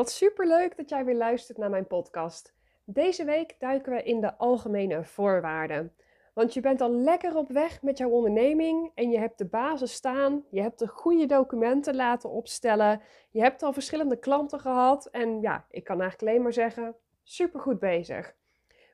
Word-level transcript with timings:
Wat 0.00 0.10
superleuk 0.10 0.76
dat 0.76 0.88
jij 0.88 1.04
weer 1.04 1.16
luistert 1.16 1.58
naar 1.58 1.70
mijn 1.70 1.86
podcast. 1.86 2.54
Deze 2.84 3.24
week 3.24 3.56
duiken 3.58 3.92
we 3.92 4.02
in 4.02 4.20
de 4.20 4.36
algemene 4.36 5.04
voorwaarden. 5.04 5.92
Want 6.34 6.54
je 6.54 6.60
bent 6.60 6.80
al 6.80 6.90
lekker 6.90 7.36
op 7.36 7.48
weg 7.50 7.82
met 7.82 7.98
jouw 7.98 8.08
onderneming 8.08 8.90
en 8.94 9.10
je 9.10 9.18
hebt 9.18 9.38
de 9.38 9.44
basis 9.44 9.92
staan, 9.92 10.44
je 10.50 10.60
hebt 10.60 10.78
de 10.78 10.86
goede 10.86 11.26
documenten 11.26 11.94
laten 11.96 12.30
opstellen, 12.30 13.00
je 13.30 13.40
hebt 13.40 13.62
al 13.62 13.72
verschillende 13.72 14.18
klanten 14.18 14.60
gehad 14.60 15.06
en 15.06 15.40
ja, 15.40 15.66
ik 15.70 15.84
kan 15.84 16.00
eigenlijk 16.00 16.30
alleen 16.30 16.42
maar 16.42 16.52
zeggen, 16.52 16.94
supergoed 17.22 17.78
bezig. 17.78 18.34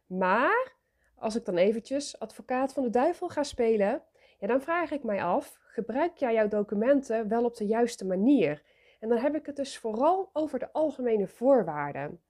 Maar 0.06 0.72
als 1.14 1.36
ik 1.36 1.44
dan 1.44 1.56
eventjes 1.56 2.18
advocaat 2.18 2.72
van 2.72 2.82
de 2.82 2.90
duivel 2.90 3.28
ga 3.28 3.42
spelen, 3.42 4.02
ja, 4.38 4.46
dan 4.46 4.60
vraag 4.60 4.90
ik 4.90 5.02
mij 5.02 5.22
af, 5.22 5.58
gebruik 5.62 6.16
jij 6.16 6.34
jouw 6.34 6.48
documenten 6.48 7.28
wel 7.28 7.44
op 7.44 7.56
de 7.56 7.66
juiste 7.66 8.06
manier? 8.06 8.62
En 8.98 9.08
dan 9.08 9.18
heb 9.18 9.34
ik 9.34 9.46
het 9.46 9.56
dus 9.56 9.78
vooral 9.78 10.30
over 10.32 10.58
de 10.58 10.72
algemene 10.72 11.26
voorwaarden. 11.26 12.20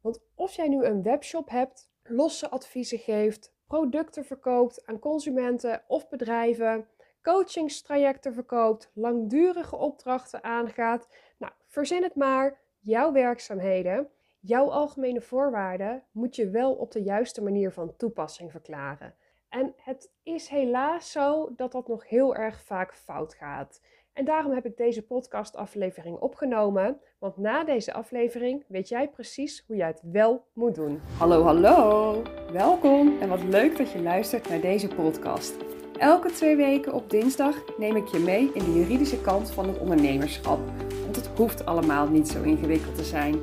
Want 0.00 0.20
of 0.34 0.52
jij 0.52 0.68
nu 0.68 0.84
een 0.84 1.02
webshop 1.02 1.48
hebt, 1.48 1.90
losse 2.02 2.48
adviezen 2.48 2.98
geeft, 2.98 3.54
producten 3.66 4.24
verkoopt 4.24 4.86
aan 4.86 4.98
consumenten 4.98 5.82
of 5.86 6.08
bedrijven, 6.08 6.88
coachingstrajecten 7.22 8.34
verkoopt, 8.34 8.90
langdurige 8.94 9.76
opdrachten 9.76 10.44
aangaat, 10.44 11.08
nou, 11.38 11.52
verzin 11.66 12.02
het 12.02 12.14
maar, 12.14 12.58
jouw 12.78 13.12
werkzaamheden, 13.12 14.08
jouw 14.40 14.70
algemene 14.70 15.20
voorwaarden 15.20 16.02
moet 16.12 16.36
je 16.36 16.50
wel 16.50 16.74
op 16.74 16.92
de 16.92 17.02
juiste 17.02 17.42
manier 17.42 17.72
van 17.72 17.96
toepassing 17.96 18.50
verklaren. 18.50 19.14
En 19.48 19.74
het 19.76 20.12
is 20.22 20.48
helaas 20.48 21.10
zo 21.12 21.54
dat 21.56 21.72
dat 21.72 21.88
nog 21.88 22.08
heel 22.08 22.36
erg 22.36 22.60
vaak 22.60 22.94
fout 22.94 23.34
gaat. 23.34 23.80
En 24.16 24.24
daarom 24.24 24.52
heb 24.52 24.66
ik 24.66 24.76
deze 24.76 25.02
podcastaflevering 25.02 26.18
opgenomen, 26.18 27.00
want 27.18 27.36
na 27.36 27.64
deze 27.64 27.92
aflevering 27.92 28.64
weet 28.68 28.88
jij 28.88 29.08
precies 29.08 29.64
hoe 29.66 29.76
jij 29.76 29.86
het 29.86 30.00
wel 30.12 30.46
moet 30.52 30.74
doen. 30.74 31.00
Hallo, 31.18 31.42
hallo! 31.42 32.22
Welkom 32.52 33.20
en 33.20 33.28
wat 33.28 33.42
leuk 33.42 33.76
dat 33.76 33.90
je 33.90 34.02
luistert 34.02 34.48
naar 34.48 34.60
deze 34.60 34.88
podcast. 34.88 35.54
Elke 35.98 36.30
twee 36.30 36.56
weken 36.56 36.92
op 36.92 37.10
dinsdag 37.10 37.78
neem 37.78 37.96
ik 37.96 38.06
je 38.06 38.18
mee 38.18 38.50
in 38.54 38.64
de 38.64 38.72
juridische 38.72 39.20
kant 39.20 39.50
van 39.50 39.68
het 39.68 39.78
ondernemerschap. 39.78 40.60
Want 41.02 41.16
het 41.16 41.26
hoeft 41.36 41.66
allemaal 41.66 42.08
niet 42.08 42.28
zo 42.28 42.42
ingewikkeld 42.42 42.94
te 42.94 43.04
zijn. 43.04 43.34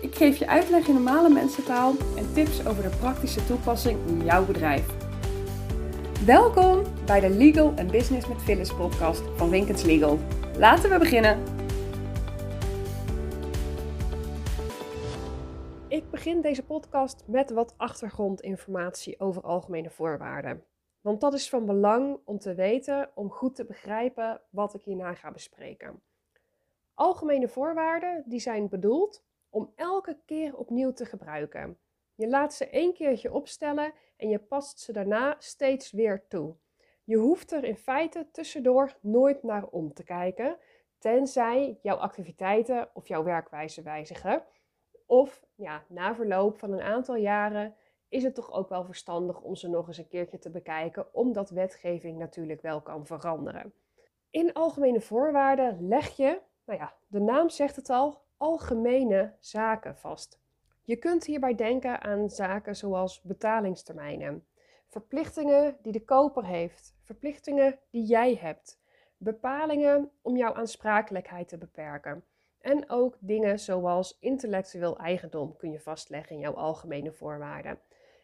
Ik 0.00 0.14
geef 0.14 0.36
je 0.36 0.48
uitleg 0.48 0.88
in 0.88 0.94
normale 0.94 1.28
mensentaal 1.28 1.92
en 2.16 2.32
tips 2.32 2.66
over 2.66 2.82
de 2.82 2.96
praktische 3.00 3.46
toepassing 3.46 3.98
in 4.06 4.24
jouw 4.24 4.46
bedrijf. 4.46 5.07
Welkom 6.26 6.84
bij 7.06 7.20
de 7.20 7.28
Legal 7.30 7.68
and 7.68 7.90
Business 7.90 8.28
met 8.28 8.42
Phyllis 8.42 8.74
podcast 8.74 9.22
van 9.36 9.50
Winkens 9.50 9.82
Legal. 9.82 10.18
Laten 10.56 10.90
we 10.90 10.98
beginnen. 10.98 11.42
Ik 15.88 16.10
begin 16.10 16.40
deze 16.40 16.64
podcast 16.64 17.24
met 17.26 17.50
wat 17.50 17.74
achtergrondinformatie 17.76 19.20
over 19.20 19.42
algemene 19.42 19.90
voorwaarden. 19.90 20.64
Want 21.00 21.20
dat 21.20 21.34
is 21.34 21.48
van 21.48 21.66
belang 21.66 22.18
om 22.24 22.38
te 22.38 22.54
weten, 22.54 23.10
om 23.14 23.30
goed 23.30 23.54
te 23.54 23.64
begrijpen 23.64 24.40
wat 24.50 24.74
ik 24.74 24.82
hierna 24.82 25.14
ga 25.14 25.30
bespreken. 25.30 26.02
Algemene 26.94 27.48
voorwaarden 27.48 28.24
die 28.26 28.40
zijn 28.40 28.68
bedoeld 28.68 29.24
om 29.50 29.72
elke 29.76 30.18
keer 30.24 30.56
opnieuw 30.56 30.92
te 30.92 31.04
gebruiken. 31.04 31.78
Je 32.14 32.28
laat 32.28 32.54
ze 32.54 32.68
één 32.68 32.94
keertje 32.94 33.32
opstellen 33.32 33.92
en 34.18 34.28
je 34.28 34.38
past 34.38 34.80
ze 34.80 34.92
daarna 34.92 35.36
steeds 35.38 35.90
weer 35.90 36.26
toe. 36.28 36.56
Je 37.04 37.16
hoeft 37.16 37.52
er 37.52 37.64
in 37.64 37.76
feite 37.76 38.28
tussendoor 38.32 38.96
nooit 39.00 39.42
naar 39.42 39.66
om 39.66 39.92
te 39.92 40.04
kijken, 40.04 40.56
tenzij 40.98 41.78
jouw 41.82 41.96
activiteiten 41.96 42.90
of 42.94 43.08
jouw 43.08 43.22
werkwijze 43.22 43.82
wijzigen. 43.82 44.42
Of 45.06 45.44
ja, 45.54 45.84
na 45.88 46.14
verloop 46.14 46.58
van 46.58 46.72
een 46.72 46.82
aantal 46.82 47.16
jaren 47.16 47.74
is 48.08 48.22
het 48.22 48.34
toch 48.34 48.52
ook 48.52 48.68
wel 48.68 48.84
verstandig 48.84 49.40
om 49.40 49.56
ze 49.56 49.68
nog 49.68 49.86
eens 49.86 49.98
een 49.98 50.08
keertje 50.08 50.38
te 50.38 50.50
bekijken, 50.50 51.14
omdat 51.14 51.50
wetgeving 51.50 52.18
natuurlijk 52.18 52.62
wel 52.62 52.80
kan 52.80 53.06
veranderen. 53.06 53.72
In 54.30 54.52
algemene 54.52 55.00
voorwaarden 55.00 55.88
leg 55.88 56.16
je, 56.16 56.40
nou 56.64 56.78
ja, 56.78 56.94
de 57.06 57.20
naam 57.20 57.48
zegt 57.48 57.76
het 57.76 57.90
al, 57.90 58.22
algemene 58.36 59.34
zaken 59.38 59.96
vast. 59.96 60.40
Je 60.88 60.96
kunt 60.96 61.24
hierbij 61.24 61.54
denken 61.54 62.02
aan 62.02 62.30
zaken 62.30 62.76
zoals 62.76 63.22
betalingstermijnen, 63.22 64.46
verplichtingen 64.86 65.76
die 65.82 65.92
de 65.92 66.04
koper 66.04 66.44
heeft, 66.44 66.96
verplichtingen 67.02 67.78
die 67.90 68.04
jij 68.04 68.34
hebt, 68.34 68.80
bepalingen 69.16 70.10
om 70.22 70.36
jouw 70.36 70.54
aansprakelijkheid 70.54 71.48
te 71.48 71.58
beperken. 71.58 72.24
En 72.60 72.90
ook 72.90 73.16
dingen 73.20 73.58
zoals 73.58 74.16
intellectueel 74.20 74.98
eigendom 74.98 75.56
kun 75.56 75.70
je 75.70 75.80
vastleggen 75.80 76.34
in 76.34 76.40
jouw 76.40 76.54
algemene 76.54 77.12
voorwaarden. 77.12 77.78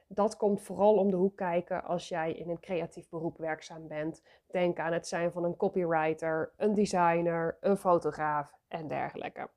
Dat 0.08 0.36
komt 0.36 0.62
vooral 0.62 0.94
om 0.94 1.10
de 1.10 1.16
hoek 1.16 1.36
kijken 1.36 1.84
als 1.84 2.08
jij 2.08 2.32
in 2.32 2.48
een 2.48 2.60
creatief 2.60 3.08
beroep 3.08 3.38
werkzaam 3.38 3.88
bent. 3.88 4.22
Denk 4.50 4.78
aan 4.78 4.92
het 4.92 5.08
zijn 5.08 5.32
van 5.32 5.44
een 5.44 5.56
copywriter, 5.56 6.52
een 6.56 6.74
designer, 6.74 7.56
een 7.60 7.76
fotograaf 7.76 8.54
en 8.68 8.88
dergelijke. 8.88 9.48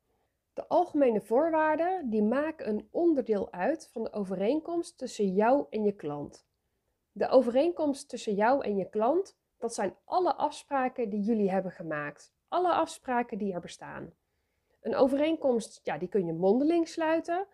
De 0.57 0.68
algemene 0.68 1.22
voorwaarden 1.22 2.09
die 2.09 2.23
maken 2.23 2.69
een 2.69 2.88
onderdeel 2.91 3.51
uit 3.51 3.90
van 3.91 4.03
de 4.03 4.13
overeenkomst 4.13 4.97
tussen 4.97 5.34
jou 5.34 5.66
en 5.69 5.84
je 5.84 5.91
klant. 5.91 6.45
De 7.12 7.28
overeenkomst 7.28 8.09
tussen 8.09 8.34
jou 8.34 8.63
en 8.63 8.78
je 8.78 8.90
klant, 8.90 9.38
dat 9.57 9.73
zijn 9.73 9.95
alle 10.06 10.35
afspraken 10.35 11.09
die 11.09 11.22
jullie 11.22 11.51
hebben 11.51 11.72
gemaakt. 11.72 12.34
Alle 12.47 12.72
afspraken 12.72 13.38
die 13.38 13.53
er 13.53 13.59
bestaan. 13.59 14.13
Een 14.81 14.95
overeenkomst, 14.95 15.79
ja, 15.84 15.97
die 15.97 16.07
kun 16.07 16.25
je 16.25 16.34
mondeling 16.34 16.88
sluiten. 16.88 17.47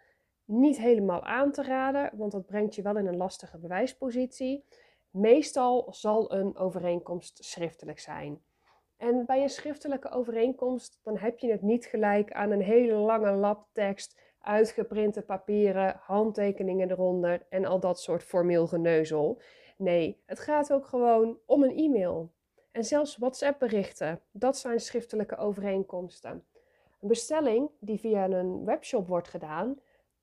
Niet 0.46 0.78
helemaal 0.78 1.24
aan 1.24 1.52
te 1.52 1.64
raden, 1.64 2.18
want 2.18 2.32
dat 2.32 2.46
brengt 2.46 2.76
je 2.76 2.82
wel 2.82 2.98
in 2.98 3.08
een 3.08 3.18
lastige 3.18 3.58
bewijspositie. 3.58 4.66
Meestal 5.10 5.88
zal 5.94 6.34
een 6.34 6.58
overeenkomst 6.58 7.44
schriftelijk 7.44 8.00
zijn. 8.00 8.44
En 9.04 9.26
bij 9.26 9.42
een 9.42 9.50
schriftelijke 9.50 10.12
overeenkomst, 10.12 11.00
dan 11.04 11.18
heb 11.18 11.40
je 11.40 11.52
het 11.52 11.62
niet 11.62 11.86
gelijk 11.86 12.32
aan 12.32 12.52
een 12.52 12.62
hele 12.62 12.94
lange 12.94 13.32
lap 13.32 13.68
tekst, 13.72 14.22
uitgeprinte 14.40 15.22
papieren, 15.22 15.96
handtekeningen 16.00 16.92
eronder 16.92 17.46
en 17.50 17.66
al 17.66 17.80
dat 17.80 18.02
soort 18.02 18.24
formeel 18.24 18.68
geneuzel. 18.68 19.42
Nee, 19.78 20.22
het 20.26 20.40
gaat 20.40 20.74
ook 20.74 20.86
gewoon 20.86 21.38
om 21.46 21.64
een 21.64 21.78
e-mail. 21.78 22.32
En 22.72 22.84
zelfs 22.84 23.18
WhatsApp-berichten, 23.18 24.22
dat 24.32 24.58
zijn 24.58 24.80
schriftelijke 24.80 25.38
overeenkomsten. 25.38 26.46
Een 27.02 27.08
bestelling 27.08 27.70
die 27.80 28.00
via 28.00 28.30
een 28.30 28.66
webshop 28.66 29.08
wordt 29.08 29.28
gedaan, 29.28 29.80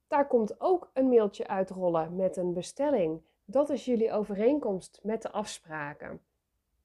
daar 0.08 0.26
komt 0.26 0.60
ook 0.60 0.90
een 0.92 1.08
mailtje 1.08 1.46
uitrollen 1.46 2.16
met 2.16 2.36
een 2.36 2.52
bestelling. 2.52 3.22
Dat 3.44 3.70
is 3.70 3.84
jullie 3.84 4.12
overeenkomst 4.12 5.00
met 5.02 5.22
de 5.22 5.30
afspraken. 5.30 6.20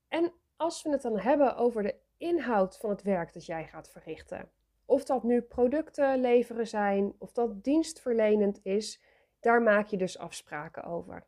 En 0.08 0.34
als 0.58 0.82
we 0.82 0.90
het 0.90 1.02
dan 1.02 1.20
hebben 1.20 1.56
over 1.56 1.84
de 1.84 1.96
inhoud 2.18 2.78
van 2.78 2.90
het 2.90 3.02
werk 3.02 3.34
dat 3.34 3.46
jij 3.46 3.66
gaat 3.66 3.90
verrichten, 3.90 4.50
of 4.86 5.04
dat 5.04 5.24
nu 5.24 5.42
producten 5.42 6.22
leveren 6.22 6.68
zijn, 6.68 7.14
of 7.18 7.32
dat 7.32 7.64
dienstverlenend 7.64 8.60
is, 8.64 9.02
daar 9.40 9.62
maak 9.62 9.88
je 9.88 9.98
dus 9.98 10.18
afspraken 10.18 10.84
over. 10.84 11.28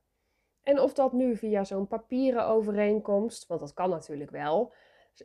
En 0.61 0.79
of 0.79 0.93
dat 0.93 1.13
nu 1.13 1.35
via 1.35 1.63
zo'n 1.63 1.87
papieren 1.87 2.45
overeenkomst, 2.45 3.47
want 3.47 3.59
dat 3.59 3.73
kan 3.73 3.89
natuurlijk 3.89 4.31
wel, 4.31 4.73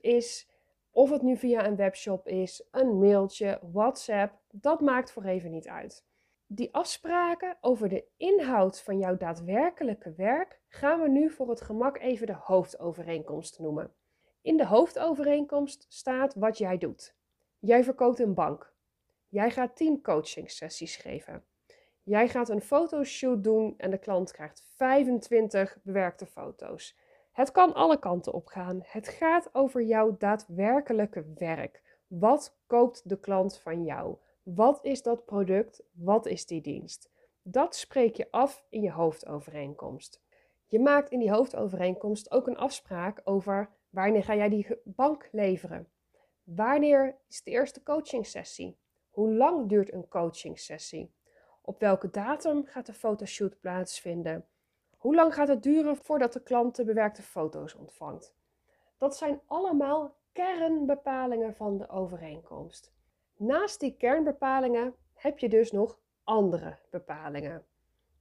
is, 0.00 0.50
of 0.90 1.10
het 1.10 1.22
nu 1.22 1.36
via 1.36 1.66
een 1.66 1.76
webshop 1.76 2.28
is, 2.28 2.68
een 2.70 2.98
mailtje, 2.98 3.60
WhatsApp, 3.72 4.38
dat 4.50 4.80
maakt 4.80 5.12
voor 5.12 5.24
even 5.24 5.50
niet 5.50 5.68
uit. 5.68 6.04
Die 6.54 6.74
afspraken 6.74 7.56
over 7.60 7.88
de 7.88 8.04
inhoud 8.16 8.80
van 8.80 8.98
jouw 8.98 9.16
daadwerkelijke 9.16 10.12
werk 10.16 10.60
gaan 10.68 11.00
we 11.00 11.08
nu 11.08 11.30
voor 11.30 11.48
het 11.48 11.60
gemak 11.60 11.98
even 11.98 12.26
de 12.26 12.36
hoofdovereenkomst 12.40 13.58
noemen. 13.58 13.92
In 14.42 14.56
de 14.56 14.66
hoofdovereenkomst 14.66 15.86
staat 15.88 16.34
wat 16.34 16.58
jij 16.58 16.78
doet. 16.78 17.14
Jij 17.58 17.84
verkoopt 17.84 18.18
een 18.18 18.34
bank. 18.34 18.72
Jij 19.28 19.50
gaat 19.50 19.76
10 19.76 20.02
coaching 20.02 20.50
sessies 20.50 20.96
geven. 20.96 21.44
Jij 22.02 22.28
gaat 22.28 22.48
een 22.48 22.62
fotoshoot 22.62 23.44
doen 23.44 23.74
en 23.76 23.90
de 23.90 23.98
klant 23.98 24.32
krijgt 24.32 24.64
25 24.76 25.78
bewerkte 25.82 26.26
foto's. 26.26 26.98
Het 27.32 27.50
kan 27.50 27.74
alle 27.74 27.98
kanten 27.98 28.32
op 28.32 28.46
gaan. 28.46 28.80
Het 28.82 29.08
gaat 29.08 29.54
over 29.54 29.82
jouw 29.82 30.16
daadwerkelijke 30.18 31.24
werk. 31.34 31.82
Wat 32.06 32.56
koopt 32.66 33.08
de 33.08 33.18
klant 33.18 33.58
van 33.58 33.84
jou? 33.84 34.16
Wat 34.42 34.84
is 34.84 35.02
dat 35.02 35.24
product? 35.24 35.82
Wat 35.92 36.26
is 36.26 36.46
die 36.46 36.60
dienst? 36.60 37.10
Dat 37.42 37.76
spreek 37.76 38.16
je 38.16 38.30
af 38.30 38.64
in 38.68 38.82
je 38.82 38.90
hoofdovereenkomst. 38.90 40.22
Je 40.66 40.80
maakt 40.80 41.10
in 41.10 41.18
die 41.18 41.32
hoofdovereenkomst 41.32 42.30
ook 42.30 42.46
een 42.46 42.56
afspraak 42.56 43.20
over 43.24 43.70
wanneer 43.90 44.24
ga 44.24 44.34
jij 44.34 44.48
die 44.48 44.66
bank 44.84 45.28
leveren. 45.32 45.88
Wanneer 46.42 47.18
is 47.28 47.42
de 47.42 47.50
eerste 47.50 47.82
coaching 47.82 48.26
sessie? 48.26 48.78
Hoe 49.10 49.34
lang 49.34 49.68
duurt 49.68 49.92
een 49.92 50.08
coaching 50.08 50.58
sessie? 50.58 51.14
Op 51.62 51.80
welke 51.80 52.10
datum 52.10 52.66
gaat 52.66 52.86
de 52.86 52.94
fotoshoot 52.94 53.60
plaatsvinden? 53.60 54.46
Hoe 54.96 55.14
lang 55.14 55.34
gaat 55.34 55.48
het 55.48 55.62
duren 55.62 55.96
voordat 55.96 56.32
de 56.32 56.42
klant 56.42 56.76
de 56.76 56.84
bewerkte 56.84 57.22
foto's 57.22 57.74
ontvangt? 57.74 58.34
Dat 58.96 59.16
zijn 59.16 59.40
allemaal 59.46 60.16
kernbepalingen 60.32 61.54
van 61.54 61.78
de 61.78 61.88
overeenkomst. 61.88 62.92
Naast 63.44 63.80
die 63.80 63.96
kernbepalingen 63.96 64.94
heb 65.14 65.38
je 65.38 65.48
dus 65.48 65.72
nog 65.72 65.98
andere 66.24 66.78
bepalingen. 66.90 67.64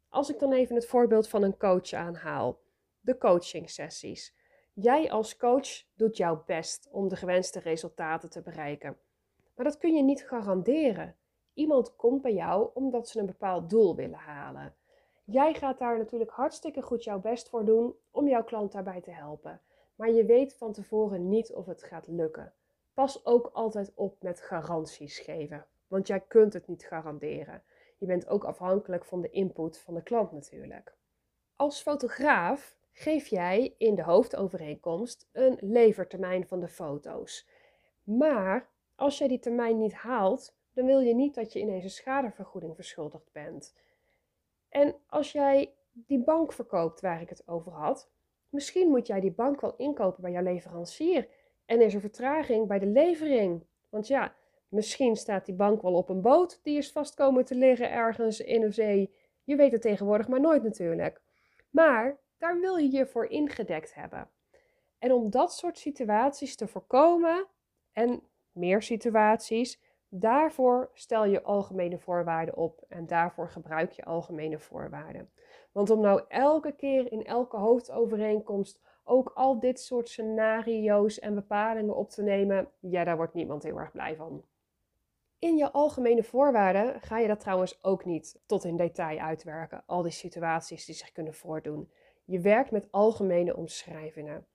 Als 0.10 0.30
ik 0.30 0.40
dan 0.40 0.52
even 0.52 0.76
het 0.76 0.86
voorbeeld 0.86 1.28
van 1.28 1.44
een 1.44 1.58
coach 1.58 1.94
aanhaal, 1.94 2.60
de 3.00 3.18
coaching 3.18 3.70
sessies. 3.70 4.36
Jij 4.74 5.12
als 5.12 5.38
coach 5.38 5.84
doet 5.96 6.18
jouw 6.18 6.44
best 6.46 6.88
om 6.92 7.08
de 7.08 7.16
gewenste 7.16 7.60
resultaten 7.60 8.30
te 8.30 8.42
bereiken. 8.42 8.98
Maar 9.56 9.66
dat 9.66 9.78
kun 9.78 9.96
je 9.96 10.04
niet 10.04 10.28
garanderen. 10.28 11.16
Iemand 11.54 11.96
komt 11.96 12.22
bij 12.22 12.34
jou 12.34 12.70
omdat 12.74 13.10
ze 13.10 13.20
een 13.20 13.26
bepaald 13.26 13.70
doel 13.70 13.96
willen 13.96 14.20
halen. 14.20 14.76
Jij 15.24 15.54
gaat 15.54 15.80
daar 15.80 15.98
natuurlijk 15.98 16.32
hartstikke 16.32 16.82
goed 16.82 17.04
jouw 17.04 17.20
best 17.20 17.50
voor 17.50 17.66
doen 17.66 17.96
om 18.12 18.28
jouw 18.28 18.44
klant 18.44 18.72
daarbij 18.72 19.02
te 19.02 19.12
helpen. 19.12 19.62
Maar 19.96 20.12
je 20.12 20.26
weet 20.26 20.56
van 20.56 20.74
tevoren 20.74 21.30
niet 21.30 21.54
of 21.54 21.66
het 21.66 21.84
gaat 21.84 22.08
lukken. 22.08 22.54
Pas 22.94 23.26
ook 23.26 23.50
altijd 23.54 23.92
op 23.96 24.22
met 24.22 24.42
garanties 24.42 25.20
geven, 25.20 25.66
want 25.88 26.08
jij 26.08 26.20
kunt 26.20 26.54
het 26.54 26.68
niet 26.68 26.86
garanderen. 26.86 27.64
Je 27.98 28.06
bent 28.06 28.28
ook 28.28 28.44
afhankelijk 28.44 29.06
van 29.06 29.22
de 29.22 29.30
input 29.30 29.80
van 29.80 29.94
de 29.94 30.04
klant 30.04 30.32
natuurlijk. 30.32 30.96
Als 31.56 31.82
fotograaf 31.82 32.76
geef 32.94 33.28
jij 33.28 33.76
in 33.78 33.96
de 33.96 34.04
hoofdovereenkomst 34.04 35.30
een 35.32 35.58
levertermijn 35.60 36.48
van 36.48 36.60
de 36.60 36.68
foto's. 36.68 37.48
Maar 38.04 38.70
als 38.96 39.18
jij 39.18 39.28
die 39.28 39.40
termijn 39.40 39.78
niet 39.78 39.94
haalt, 39.94 40.56
dan 40.74 40.86
wil 40.86 41.00
je 41.00 41.16
niet 41.16 41.36
dat 41.36 41.54
je 41.54 41.60
ineens 41.60 41.84
een 41.84 41.90
schadevergoeding 41.90 42.76
verschuldigd 42.76 43.32
bent. 43.32 43.76
En 44.70 44.96
als 45.08 45.32
jij 45.32 45.74
die 45.92 46.24
bank 46.24 46.54
verkoopt 46.54 47.02
waar 47.02 47.22
ik 47.22 47.30
het 47.30 47.48
over 47.48 47.72
had, 47.72 48.10
misschien 48.50 48.90
moet 48.90 49.08
jij 49.08 49.20
die 49.20 49.32
bank 49.32 49.62
wel 49.62 49.76
inkopen 49.76 50.22
bij 50.22 50.32
jouw 50.32 50.44
leverancier 50.44 51.28
en 51.66 51.82
is 51.82 51.94
er 51.94 52.00
vertraging 52.00 52.68
bij 52.68 52.80
de 52.80 52.86
levering. 52.86 53.64
Want 53.90 54.08
ja, 54.08 54.36
misschien 54.68 55.16
staat 55.16 55.46
die 55.46 55.56
bank 55.56 55.82
wel 55.82 55.94
op 55.94 56.10
een 56.10 56.22
boot 56.22 56.60
die 56.64 56.78
is 56.78 56.92
vastkomen 56.92 57.46
te 57.46 57.56
liggen 57.56 57.92
ergens 57.92 58.40
in 58.40 58.62
de 58.62 58.72
zee. 58.72 59.14
Je 59.44 59.56
weet 59.56 59.72
het 59.72 59.82
tegenwoordig 59.82 60.28
maar 60.28 60.42
nooit 60.42 60.64
natuurlijk. 60.64 61.22
Maar 61.70 62.20
daar 62.38 62.60
wil 62.60 62.76
je 62.76 62.92
je 62.92 63.06
voor 63.06 63.26
ingedekt 63.26 63.94
hebben. 63.94 64.30
En 65.00 65.12
om 65.12 65.30
dat 65.30 65.54
soort 65.54 65.78
situaties 65.78 66.56
te 66.56 66.68
voorkomen 66.68 67.48
en 67.92 68.24
meer 68.52 68.82
situaties, 68.82 69.82
daarvoor 70.10 70.90
stel 70.94 71.26
je 71.26 71.44
algemene 71.44 72.00
voorwaarden 72.00 72.56
op 72.56 72.86
en 72.88 73.08
daarvoor 73.08 73.50
gebruik 73.50 73.92
je 73.92 74.06
algemene 74.06 74.60
voorwaarden. 74.60 75.32
Want 75.72 75.90
om 75.90 76.02
nou 76.02 76.22
elke 76.28 76.72
keer 76.72 77.12
in 77.12 77.26
elke 77.26 77.58
hoofdovereenkomst 77.58 78.80
ook 79.04 79.32
al 79.36 79.60
dit 79.60 79.80
soort 79.80 80.10
scenario's 80.10 81.20
en 81.20 81.36
bepalingen 81.36 81.96
op 81.96 82.10
te 82.10 82.24
nemen, 82.24 82.68
ja, 82.80 83.04
daar 83.04 83.16
wordt 83.16 83.34
niemand 83.34 83.64
heel 83.64 83.80
erg 83.80 83.92
blij 83.92 84.16
van. 84.16 84.44
In 85.40 85.58
je 85.58 85.72
algemene 85.72 86.24
voorwaarden 86.24 87.02
ga 87.02 87.20
je 87.20 87.28
dat 87.28 87.40
trouwens 87.40 87.84
ook 87.84 88.06
niet 88.06 88.42
tot 88.46 88.64
in 88.64 88.78
detail 88.78 89.20
uitwerken, 89.20 89.84
al 89.86 90.02
die 90.02 90.12
situaties 90.12 90.86
die 90.86 90.96
zich 90.96 91.12
kunnen 91.12 91.34
voordoen. 91.34 91.92
Je 92.26 92.40
werkt 92.40 92.72
met 92.72 92.92
algemene 92.92 93.56
omschrijvingen. 93.56 94.46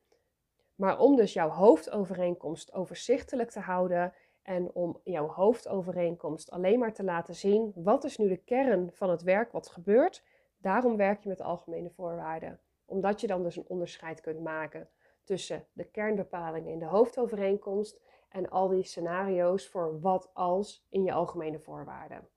Maar 0.75 0.99
om 0.99 1.16
dus 1.16 1.32
jouw 1.32 1.49
hoofdovereenkomst 1.49 2.72
overzichtelijk 2.72 3.50
te 3.50 3.60
houden 3.60 4.12
en 4.42 4.75
om 4.75 5.00
jouw 5.04 5.28
hoofdovereenkomst 5.28 6.50
alleen 6.50 6.78
maar 6.78 6.92
te 6.92 7.04
laten 7.04 7.34
zien 7.34 7.72
wat 7.75 8.04
is 8.04 8.16
nu 8.16 8.28
de 8.28 8.37
kern 8.37 8.90
van 8.92 9.10
het 9.10 9.22
werk 9.22 9.52
wat 9.52 9.69
gebeurt, 9.69 10.22
daarom 10.58 10.96
werk 10.96 11.22
je 11.22 11.28
met 11.28 11.40
algemene 11.40 11.90
voorwaarden. 11.90 12.60
Omdat 12.86 13.20
je 13.20 13.26
dan 13.26 13.42
dus 13.42 13.56
een 13.56 13.68
onderscheid 13.68 14.20
kunt 14.20 14.40
maken 14.40 14.88
tussen 15.24 15.66
de 15.72 15.84
kernbepalingen 15.84 16.72
in 16.72 16.78
de 16.78 16.84
hoofdovereenkomst 16.84 18.00
en 18.28 18.48
al 18.48 18.68
die 18.68 18.82
scenario's 18.82 19.68
voor 19.68 20.00
wat 20.00 20.30
als 20.32 20.86
in 20.88 21.02
je 21.04 21.12
algemene 21.12 21.58
voorwaarden. 21.58 22.28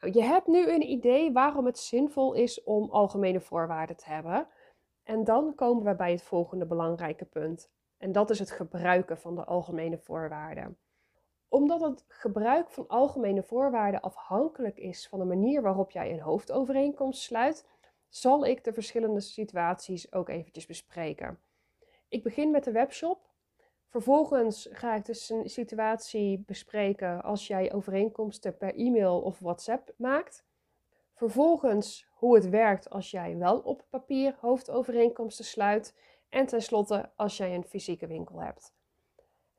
Nou, 0.00 0.12
je 0.12 0.22
hebt 0.22 0.46
nu 0.46 0.72
een 0.72 0.90
idee 0.90 1.32
waarom 1.32 1.66
het 1.66 1.78
zinvol 1.78 2.32
is 2.32 2.62
om 2.62 2.90
algemene 2.90 3.40
voorwaarden 3.40 3.96
te 3.96 4.08
hebben. 4.08 4.48
En 5.02 5.24
dan 5.24 5.54
komen 5.54 5.84
we 5.84 5.94
bij 5.94 6.10
het 6.10 6.22
volgende 6.22 6.66
belangrijke 6.66 7.24
punt. 7.24 7.70
En 7.98 8.12
dat 8.12 8.30
is 8.30 8.38
het 8.38 8.50
gebruiken 8.50 9.18
van 9.18 9.34
de 9.34 9.44
algemene 9.44 9.98
voorwaarden. 9.98 10.78
Omdat 11.48 11.80
het 11.80 12.04
gebruik 12.08 12.70
van 12.70 12.88
algemene 12.88 13.42
voorwaarden 13.42 14.00
afhankelijk 14.00 14.76
is 14.76 15.08
van 15.08 15.18
de 15.18 15.24
manier 15.24 15.62
waarop 15.62 15.90
jij 15.90 16.12
een 16.12 16.20
hoofdovereenkomst 16.20 17.22
sluit, 17.22 17.68
zal 18.10 18.46
ik 18.46 18.64
de 18.64 18.72
verschillende 18.72 19.20
situaties 19.20 20.12
ook 20.12 20.28
eventjes 20.28 20.66
bespreken. 20.66 21.38
Ik 22.08 22.22
begin 22.22 22.50
met 22.50 22.64
de 22.64 22.72
webshop. 22.72 23.28
Vervolgens 23.88 24.68
ga 24.72 24.94
ik 24.94 25.04
dus 25.04 25.30
een 25.30 25.48
situatie 25.48 26.38
bespreken 26.46 27.22
als 27.22 27.46
jij 27.46 27.72
overeenkomsten 27.72 28.56
per 28.56 28.74
e-mail 28.74 29.20
of 29.20 29.38
WhatsApp 29.38 29.94
maakt. 29.96 30.44
Vervolgens 31.14 32.06
hoe 32.10 32.34
het 32.34 32.48
werkt 32.48 32.90
als 32.90 33.10
jij 33.10 33.36
wel 33.36 33.58
op 33.58 33.86
papier 33.90 34.36
hoofdovereenkomsten 34.40 35.44
sluit. 35.44 35.94
En 36.28 36.46
tenslotte 36.46 37.10
als 37.16 37.36
jij 37.36 37.54
een 37.54 37.64
fysieke 37.64 38.06
winkel 38.06 38.42
hebt. 38.42 38.74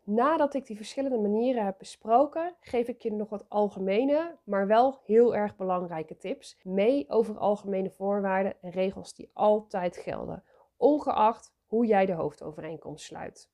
Nadat 0.03 0.53
ik 0.53 0.65
die 0.65 0.75
verschillende 0.75 1.18
manieren 1.18 1.65
heb 1.65 1.77
besproken, 1.77 2.56
geef 2.59 2.88
ik 2.88 3.01
je 3.01 3.12
nog 3.12 3.30
wat 3.30 3.50
algemene, 3.50 4.38
maar 4.44 4.68
wel 4.68 5.00
heel 5.03 5.36
erg 5.36 5.56
belangrijke 5.56 6.18
tips 6.18 6.57
mee 6.63 7.09
over 7.09 7.38
algemene 7.38 7.89
voorwaarden 7.89 8.62
en 8.62 8.71
regels 8.71 9.13
die 9.13 9.30
altijd 9.33 9.98
gelden, 9.98 10.44
ongeacht 10.77 11.53
hoe 11.68 11.86
jij 11.86 12.06
de 12.06 12.13
hoofdovereenkomst 12.13 13.06
sluit. 13.06 13.50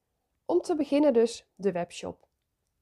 Om 0.46 0.62
te 0.62 0.76
beginnen 0.76 1.14
dus 1.14 1.52
de 1.56 1.72
webshop. 1.72 2.28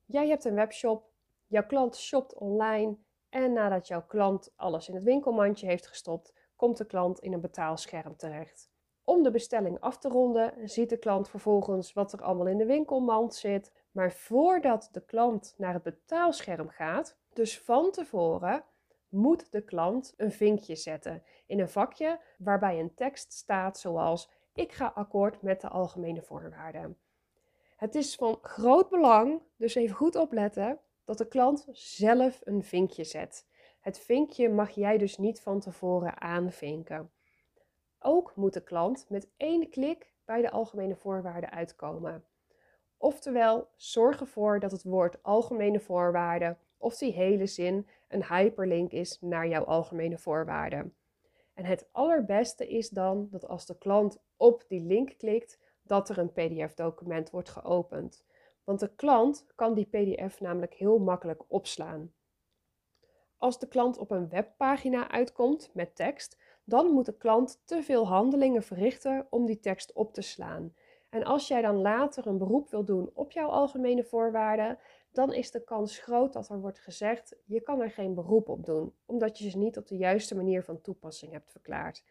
Jij 0.06 0.28
hebt 0.28 0.46
een 0.46 0.56
webshop, 0.56 1.10
jouw 1.48 1.66
klant 1.66 1.98
shopt 1.98 2.34
online 2.34 2.98
en 3.30 3.54
nadat 3.54 3.88
jouw 3.88 4.06
klant 4.06 4.54
alles 4.56 4.88
in 4.88 4.96
het 4.96 5.04
winkelmandje 5.04 5.68
heeft 5.68 5.88
gestopt, 5.88 6.34
komt 6.56 6.78
de 6.78 6.86
klant 6.86 7.20
in 7.20 7.34
een 7.34 7.42
betaalscherm 7.42 8.16
terecht. 8.16 8.70
Om 9.06 9.24
de 9.24 9.32
bestelling 9.32 9.80
af 9.80 9.98
te 9.98 10.10
ronden, 10.10 10.70
ziet 10.70 10.90
de 10.90 10.98
klant 10.98 11.30
vervolgens 11.30 11.94
wat 11.94 12.14
er 12.14 12.22
allemaal 12.22 12.48
in 12.48 12.58
de 12.58 12.66
winkelmand 12.66 13.36
zit. 13.36 13.72
Maar 13.92 14.12
voordat 14.12 14.90
de 14.92 15.02
klant 15.06 15.54
naar 15.58 15.74
het 15.74 15.84
betaalscherm 15.84 16.70
gaat, 16.70 17.18
dus 17.34 17.60
van 17.60 17.92
tevoren, 17.92 18.64
moet 19.10 19.52
de 19.52 19.62
klant 19.62 20.14
een 20.18 20.32
vinkje 20.32 20.76
zetten 20.76 21.24
in 21.46 21.60
een 21.60 21.70
vakje 21.70 22.20
waarbij 22.38 22.80
een 22.80 22.94
tekst 22.94 23.34
staat 23.34 23.80
zoals: 23.80 24.30
Ik 24.54 24.72
ga 24.72 24.92
akkoord 24.96 25.42
met 25.42 25.62
de 25.62 25.70
algemene 25.70 26.22
voorwaarden. 26.22 26.98
Het 27.76 27.96
is 27.96 28.16
van 28.16 28.38
groot 28.42 28.90
belang, 28.90 29.42
dus 29.58 29.76
even 29.76 29.96
goed 29.96 30.16
opletten, 30.16 30.80
dat 31.04 31.18
de 31.18 31.28
klant 31.28 31.68
zelf 31.72 32.42
een 32.44 32.64
vinkje 32.64 33.04
zet. 33.04 33.46
Het 33.80 34.00
vinkje 34.00 34.50
mag 34.50 34.70
jij 34.70 34.98
dus 34.98 35.18
niet 35.18 35.42
van 35.42 35.60
tevoren 35.60 36.22
aanvinken. 36.22 37.12
Ook 38.08 38.36
moet 38.36 38.54
de 38.54 38.64
klant 38.64 39.06
met 39.10 39.28
één 39.38 39.70
klik 39.70 40.14
bij 40.26 40.42
de 40.42 40.52
algemene 40.52 40.96
voorwaarden 40.96 41.52
uitkomen. 41.52 42.26
Oftewel, 42.98 43.68
zorg 43.76 44.20
ervoor 44.20 44.60
dat 44.60 44.72
het 44.72 44.84
woord 44.84 45.24
algemene 45.24 45.80
voorwaarden 45.80 46.58
of 46.78 46.98
die 46.98 47.14
hele 47.14 47.46
zin 47.46 47.88
een 48.08 48.26
hyperlink 48.26 48.92
is 48.92 49.22
naar 49.22 49.48
jouw 49.48 49.64
algemene 49.64 50.18
voorwaarden. 50.18 50.96
En 51.54 51.66
het 51.66 51.88
allerbeste 51.92 52.68
is 52.68 52.90
dan 52.90 53.28
dat 53.32 53.48
als 53.48 53.66
de 53.66 53.78
klant 53.78 54.22
op 54.38 54.64
die 54.68 54.82
link 54.82 55.18
klikt, 55.18 55.60
dat 55.84 56.10
er 56.10 56.18
een 56.18 56.32
PDF-document 56.32 57.30
wordt 57.30 57.50
geopend. 57.50 58.24
Want 58.64 58.80
de 58.80 58.96
klant 58.96 59.46
kan 59.56 59.74
die 59.74 59.86
PDF 59.86 60.40
namelijk 60.40 60.74
heel 60.74 61.00
makkelijk 61.00 61.44
opslaan. 61.48 62.14
Als 63.38 63.60
de 63.60 63.68
klant 63.68 63.98
op 63.98 64.12
een 64.12 64.30
webpagina 64.30 65.12
uitkomt 65.12 65.70
met 65.74 65.96
tekst, 65.96 66.38
dan 66.66 66.92
moet 66.92 67.06
de 67.06 67.18
klant 67.18 67.62
te 67.66 67.84
veel 67.84 68.08
handelingen 68.08 68.64
verrichten 68.64 69.28
om 69.30 69.46
die 69.46 69.60
tekst 69.60 69.94
op 69.94 70.14
te 70.14 70.22
slaan. 70.22 70.74
En 71.10 71.24
als 71.24 71.48
jij 71.48 71.62
dan 71.62 71.82
later 71.82 72.28
een 72.28 72.38
beroep 72.38 72.70
wil 72.70 72.86
doen 72.86 73.10
op 73.14 73.32
jouw 73.32 73.50
algemene 73.50 74.04
voorwaarden, 74.04 74.80
dan 75.12 75.34
is 75.34 75.52
de 75.52 75.64
kans 75.64 75.98
groot 75.98 76.34
dat 76.34 76.50
er 76.50 76.60
wordt 76.60 76.80
gezegd: 76.80 77.36
je 77.46 77.62
kan 77.62 77.82
er 77.82 77.92
geen 77.92 78.14
beroep 78.14 78.50
op 78.50 78.66
doen, 78.66 78.94
omdat 79.06 79.38
je 79.38 79.50
ze 79.50 79.58
niet 79.58 79.78
op 79.78 79.88
de 79.88 79.98
juiste 79.98 80.36
manier 80.36 80.64
van 80.64 80.82
toepassing 80.82 81.32
hebt 81.32 81.52
verklaard. 81.52 82.04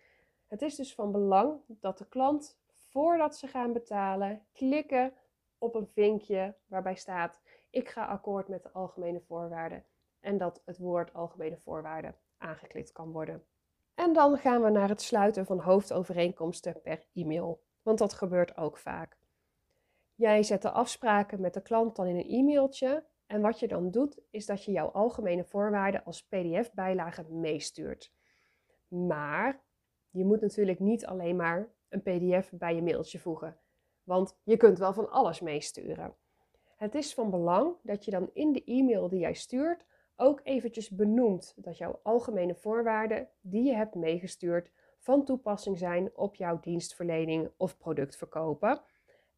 Het 0.47 0.63
is 0.63 0.77
dus 0.77 0.95
van 0.95 1.13
belang 1.13 1.61
dat 1.67 1.99
de 1.99 2.09
klant, 2.09 2.59
voordat 2.73 3.37
ze 3.37 3.47
gaan 3.47 3.73
betalen, 3.73 4.47
klikken 4.53 5.13
op 5.59 5.75
een 5.75 5.87
vinkje 5.87 6.55
waarbij 6.67 6.95
staat: 6.95 7.41
ik 7.71 7.89
ga 7.89 8.07
akkoord 8.07 8.49
met 8.49 8.63
de 8.63 8.73
algemene 8.73 9.21
voorwaarden 9.21 9.85
en 10.21 10.39
dat 10.39 10.63
het 10.65 10.79
woord 10.79 11.15
algemene 11.15 11.59
voorwaarden 11.59 12.17
aangeklikt 12.39 12.93
kan 12.93 13.13
worden. 13.13 13.45
En 13.95 14.13
dan 14.13 14.39
gaan 14.39 14.63
we 14.63 14.71
naar 14.71 14.89
het 14.89 15.03
sluiten 15.03 15.47
van 15.47 15.61
hoofdovereenkomsten 15.61 16.81
per 16.81 17.07
e-mail, 17.13 17.63
want 17.83 17.99
dat 17.99 18.13
gebeurt 18.13 18.57
ook 18.57 18.79
vaak. 18.79 19.19
Jij 20.15 20.43
zet 20.43 20.63
de 20.63 20.71
afspraken 20.71 21.41
met 21.41 21.55
de 21.55 21.63
klant 21.63 21.97
dan 21.97 22.07
in 22.07 22.17
een 22.17 22.31
e-mailtje 22.31 23.05
en 23.27 23.41
wat 23.41 23.59
je 23.59 23.69
dan 23.69 23.91
doet 23.91 24.21
is 24.31 24.47
dat 24.47 24.65
je 24.65 24.73
jouw 24.73 24.89
algemene 24.89 25.45
voorwaarden 25.45 26.05
als 26.05 26.27
PDF-bijlage 26.27 27.25
meestuurt. 27.29 28.13
Maar 28.89 29.65
je 30.11 30.25
moet 30.25 30.41
natuurlijk 30.41 30.79
niet 30.79 31.07
alleen 31.07 31.37
maar 31.37 31.69
een 31.89 32.03
PDF 32.03 32.51
bij 32.53 32.75
je 32.75 32.83
mailtje 32.83 33.19
voegen, 33.19 33.59
want 34.03 34.37
je 34.43 34.57
kunt 34.57 34.79
wel 34.79 34.93
van 34.93 35.11
alles 35.11 35.41
meesturen. 35.41 36.15
Het 36.77 36.95
is 36.95 37.15
van 37.15 37.31
belang 37.31 37.77
dat 37.83 38.05
je 38.05 38.11
dan 38.11 38.31
in 38.33 38.53
de 38.53 38.65
e-mail 38.65 39.09
die 39.09 39.21
jij 39.21 39.35
stuurt 39.35 39.85
ook 40.17 40.41
eventjes 40.43 40.91
benoemt 40.91 41.55
dat 41.57 41.79
jouw 41.79 42.01
algemene 42.03 42.55
voorwaarden 42.55 43.29
die 43.41 43.65
je 43.65 43.75
hebt 43.75 43.95
meegestuurd 43.95 44.71
van 44.99 45.25
toepassing 45.25 45.79
zijn 45.79 46.11
op 46.15 46.35
jouw 46.35 46.61
dienstverlening 46.61 47.51
of 47.57 47.79
productverkopen. 47.79 48.81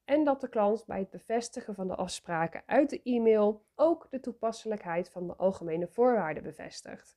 En 0.05 0.25
dat 0.25 0.41
de 0.41 0.49
klant 0.49 0.85
bij 0.87 0.99
het 0.99 1.11
bevestigen 1.11 1.75
van 1.75 1.89
de 1.89 1.95
afspraken 1.95 2.63
uit 2.67 2.91
de 2.91 3.01
e-mail 3.03 3.65
ook 3.75 4.07
de 4.11 4.21
toepasselijkheid 4.21 5.11
van 5.11 5.27
de 5.27 5.37
algemene 5.37 5.87
voorwaarden 5.89 6.43
bevestigt. 6.43 7.17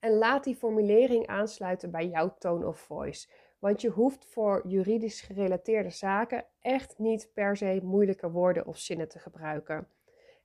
En 0.00 0.18
laat 0.18 0.44
die 0.44 0.56
formulering 0.56 1.26
aansluiten 1.26 1.90
bij 1.90 2.08
jouw 2.08 2.34
tone 2.38 2.66
of 2.66 2.78
voice. 2.78 3.28
Want 3.58 3.80
je 3.80 3.88
hoeft 3.88 4.26
voor 4.26 4.62
juridisch 4.66 5.20
gerelateerde 5.20 5.90
zaken 5.90 6.44
echt 6.60 6.98
niet 6.98 7.30
per 7.34 7.56
se 7.56 7.80
moeilijke 7.82 8.30
woorden 8.30 8.66
of 8.66 8.78
zinnen 8.78 9.08
te 9.08 9.18
gebruiken. 9.18 9.88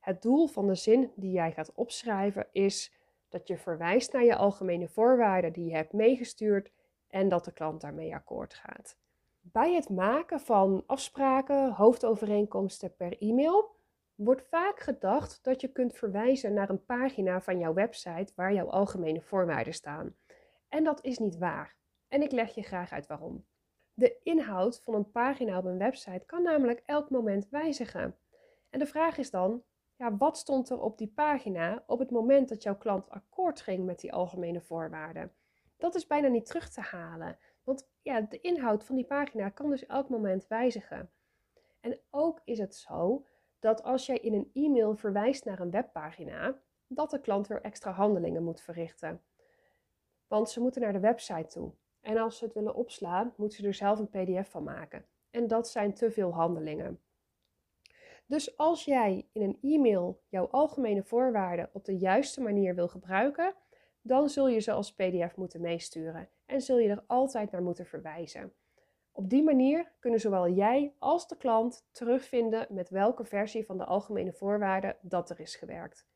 Het 0.00 0.22
doel 0.22 0.46
van 0.46 0.66
de 0.66 0.74
zin 0.74 1.12
die 1.16 1.32
jij 1.32 1.52
gaat 1.52 1.74
opschrijven 1.74 2.46
is 2.52 2.94
dat 3.28 3.48
je 3.48 3.56
verwijst 3.56 4.12
naar 4.12 4.24
je 4.24 4.36
algemene 4.36 4.88
voorwaarden 4.88 5.52
die 5.52 5.64
je 5.64 5.74
hebt 5.74 5.92
meegestuurd 5.92 6.72
en 7.08 7.28
dat 7.28 7.44
de 7.44 7.52
klant 7.52 7.80
daarmee 7.80 8.14
akkoord 8.14 8.54
gaat. 8.54 8.96
Bij 9.40 9.74
het 9.74 9.88
maken 9.88 10.40
van 10.40 10.82
afspraken, 10.86 11.72
hoofdovereenkomsten 11.72 12.96
per 12.96 13.18
e-mail, 13.18 13.76
wordt 14.14 14.42
vaak 14.48 14.80
gedacht 14.80 15.38
dat 15.42 15.60
je 15.60 15.68
kunt 15.68 15.94
verwijzen 15.94 16.54
naar 16.54 16.70
een 16.70 16.84
pagina 16.84 17.40
van 17.40 17.58
jouw 17.58 17.72
website 17.72 18.32
waar 18.34 18.52
jouw 18.52 18.70
algemene 18.70 19.20
voorwaarden 19.20 19.74
staan. 19.74 20.16
En 20.68 20.84
dat 20.84 21.04
is 21.04 21.18
niet 21.18 21.38
waar. 21.38 21.76
En 22.08 22.22
ik 22.22 22.32
leg 22.32 22.54
je 22.54 22.62
graag 22.62 22.92
uit 22.92 23.06
waarom. 23.06 23.44
De 23.94 24.16
inhoud 24.22 24.80
van 24.84 24.94
een 24.94 25.10
pagina 25.10 25.58
op 25.58 25.64
een 25.64 25.78
website 25.78 26.26
kan 26.26 26.42
namelijk 26.42 26.82
elk 26.86 27.10
moment 27.10 27.48
wijzigen. 27.48 28.16
En 28.70 28.78
de 28.78 28.86
vraag 28.86 29.18
is 29.18 29.30
dan: 29.30 29.62
ja, 30.00 30.16
wat 30.16 30.38
stond 30.38 30.70
er 30.70 30.80
op 30.80 30.98
die 30.98 31.12
pagina 31.14 31.84
op 31.86 31.98
het 31.98 32.10
moment 32.10 32.48
dat 32.48 32.62
jouw 32.62 32.76
klant 32.76 33.10
akkoord 33.10 33.60
ging 33.60 33.84
met 33.84 34.00
die 34.00 34.12
algemene 34.12 34.60
voorwaarden? 34.60 35.32
Dat 35.76 35.94
is 35.94 36.06
bijna 36.06 36.28
niet 36.28 36.46
terug 36.46 36.68
te 36.68 36.80
halen, 36.80 37.38
want 37.64 37.90
ja, 38.02 38.20
de 38.20 38.40
inhoud 38.40 38.84
van 38.84 38.96
die 38.96 39.04
pagina 39.04 39.48
kan 39.48 39.70
dus 39.70 39.86
elk 39.86 40.08
moment 40.08 40.46
wijzigen. 40.46 41.10
En 41.80 42.00
ook 42.10 42.40
is 42.44 42.58
het 42.58 42.74
zo 42.74 43.26
dat 43.58 43.82
als 43.82 44.06
jij 44.06 44.18
in 44.18 44.34
een 44.34 44.50
e-mail 44.52 44.94
verwijst 44.94 45.44
naar 45.44 45.60
een 45.60 45.70
webpagina, 45.70 46.60
dat 46.86 47.10
de 47.10 47.20
klant 47.20 47.46
weer 47.46 47.60
extra 47.62 47.90
handelingen 47.90 48.44
moet 48.44 48.60
verrichten. 48.60 49.22
Want 50.26 50.50
ze 50.50 50.60
moeten 50.60 50.80
naar 50.80 50.92
de 50.92 51.00
website 51.00 51.46
toe. 51.46 51.72
En 52.00 52.16
als 52.16 52.38
ze 52.38 52.44
het 52.44 52.54
willen 52.54 52.74
opslaan, 52.74 53.34
moeten 53.36 53.58
ze 53.58 53.66
er 53.66 53.74
zelf 53.74 53.98
een 53.98 54.08
PDF 54.08 54.50
van 54.50 54.64
maken. 54.64 55.04
En 55.30 55.46
dat 55.46 55.68
zijn 55.68 55.94
te 55.94 56.10
veel 56.10 56.34
handelingen. 56.34 57.00
Dus 58.30 58.56
als 58.56 58.84
jij 58.84 59.28
in 59.32 59.42
een 59.42 59.58
e-mail 59.62 60.20
jouw 60.28 60.46
algemene 60.46 61.02
voorwaarden 61.02 61.70
op 61.72 61.84
de 61.84 61.98
juiste 61.98 62.40
manier 62.40 62.74
wil 62.74 62.88
gebruiken, 62.88 63.54
dan 64.02 64.28
zul 64.28 64.48
je 64.48 64.58
ze 64.58 64.72
als 64.72 64.94
PDF 64.94 65.36
moeten 65.36 65.60
meesturen 65.60 66.28
en 66.46 66.60
zul 66.60 66.78
je 66.78 66.88
er 66.88 67.04
altijd 67.06 67.50
naar 67.50 67.62
moeten 67.62 67.86
verwijzen. 67.86 68.52
Op 69.12 69.30
die 69.30 69.42
manier 69.42 69.92
kunnen 69.98 70.20
zowel 70.20 70.48
jij 70.48 70.94
als 70.98 71.28
de 71.28 71.36
klant 71.36 71.86
terugvinden 71.90 72.66
met 72.68 72.90
welke 72.90 73.24
versie 73.24 73.66
van 73.66 73.78
de 73.78 73.84
algemene 73.84 74.32
voorwaarden 74.32 74.96
dat 75.00 75.30
er 75.30 75.40
is 75.40 75.56
gewerkt. 75.56 76.06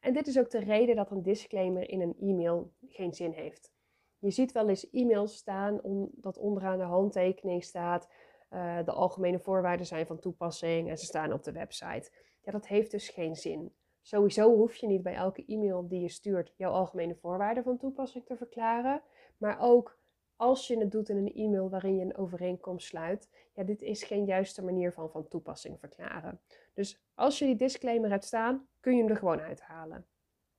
En 0.00 0.12
dit 0.12 0.26
is 0.26 0.38
ook 0.38 0.50
de 0.50 0.60
reden 0.60 0.96
dat 0.96 1.10
een 1.10 1.22
disclaimer 1.22 1.88
in 1.90 2.00
een 2.00 2.16
e-mail 2.20 2.72
geen 2.88 3.14
zin 3.14 3.32
heeft. 3.32 3.72
Je 4.18 4.30
ziet 4.30 4.52
wel 4.52 4.68
eens 4.68 4.90
e-mails 4.90 5.36
staan 5.36 5.80
dat 6.12 6.38
onderaan 6.38 6.78
de 6.78 6.84
handtekening 6.84 7.64
staat 7.64 8.08
uh, 8.54 8.78
de 8.84 8.92
algemene 8.92 9.38
voorwaarden 9.38 9.86
zijn 9.86 10.06
van 10.06 10.18
toepassing 10.18 10.90
en 10.90 10.98
ze 10.98 11.04
staan 11.04 11.32
op 11.32 11.42
de 11.42 11.52
website. 11.52 12.10
Ja, 12.42 12.52
dat 12.52 12.66
heeft 12.66 12.90
dus 12.90 13.08
geen 13.08 13.36
zin. 13.36 13.72
Sowieso 14.02 14.56
hoef 14.56 14.76
je 14.76 14.86
niet 14.86 15.02
bij 15.02 15.14
elke 15.14 15.44
e-mail 15.46 15.88
die 15.88 16.00
je 16.00 16.08
stuurt 16.08 16.52
jouw 16.56 16.72
algemene 16.72 17.14
voorwaarden 17.14 17.64
van 17.64 17.78
toepassing 17.78 18.24
te 18.24 18.36
verklaren. 18.36 19.02
Maar 19.36 19.60
ook 19.60 19.98
als 20.36 20.66
je 20.66 20.78
het 20.78 20.90
doet 20.90 21.08
in 21.08 21.16
een 21.16 21.34
e-mail 21.34 21.70
waarin 21.70 21.96
je 21.96 22.04
een 22.04 22.16
overeenkomst 22.16 22.86
sluit, 22.86 23.28
ja, 23.52 23.62
dit 23.62 23.82
is 23.82 24.02
geen 24.02 24.24
juiste 24.24 24.64
manier 24.64 24.92
van 24.92 25.10
van 25.10 25.28
toepassing 25.28 25.78
verklaren. 25.78 26.40
Dus 26.74 27.02
als 27.14 27.38
je 27.38 27.44
die 27.44 27.56
disclaimer 27.56 28.10
hebt 28.10 28.24
staan, 28.24 28.68
kun 28.80 28.96
je 28.96 29.02
hem 29.02 29.10
er 29.10 29.16
gewoon 29.16 29.40
uithalen. 29.40 30.06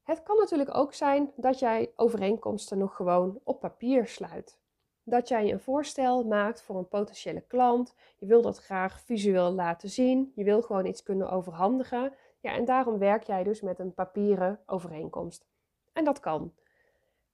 Het 0.03 0.23
kan 0.23 0.37
natuurlijk 0.37 0.75
ook 0.75 0.93
zijn 0.93 1.31
dat 1.35 1.59
jij 1.59 1.91
overeenkomsten 1.95 2.77
nog 2.77 2.95
gewoon 2.95 3.39
op 3.43 3.59
papier 3.59 4.07
sluit 4.07 4.59
dat 5.05 5.27
jij 5.27 5.51
een 5.51 5.59
voorstel 5.59 6.23
maakt 6.23 6.61
voor 6.61 6.77
een 6.77 6.87
potentiële 6.87 7.41
klant. 7.41 7.95
Je 8.17 8.25
wil 8.25 8.41
dat 8.41 8.57
graag 8.57 9.01
visueel 9.01 9.51
laten 9.51 9.89
zien. 9.89 10.31
Je 10.35 10.43
wil 10.43 10.61
gewoon 10.61 10.85
iets 10.85 11.03
kunnen 11.03 11.29
overhandigen. 11.29 12.13
Ja, 12.39 12.53
en 12.53 12.65
daarom 12.65 12.97
werk 12.97 13.23
jij 13.23 13.43
dus 13.43 13.61
met 13.61 13.79
een 13.79 13.93
papieren 13.93 14.59
overeenkomst. 14.65 15.45
En 15.93 16.03
dat 16.03 16.19
kan. 16.19 16.53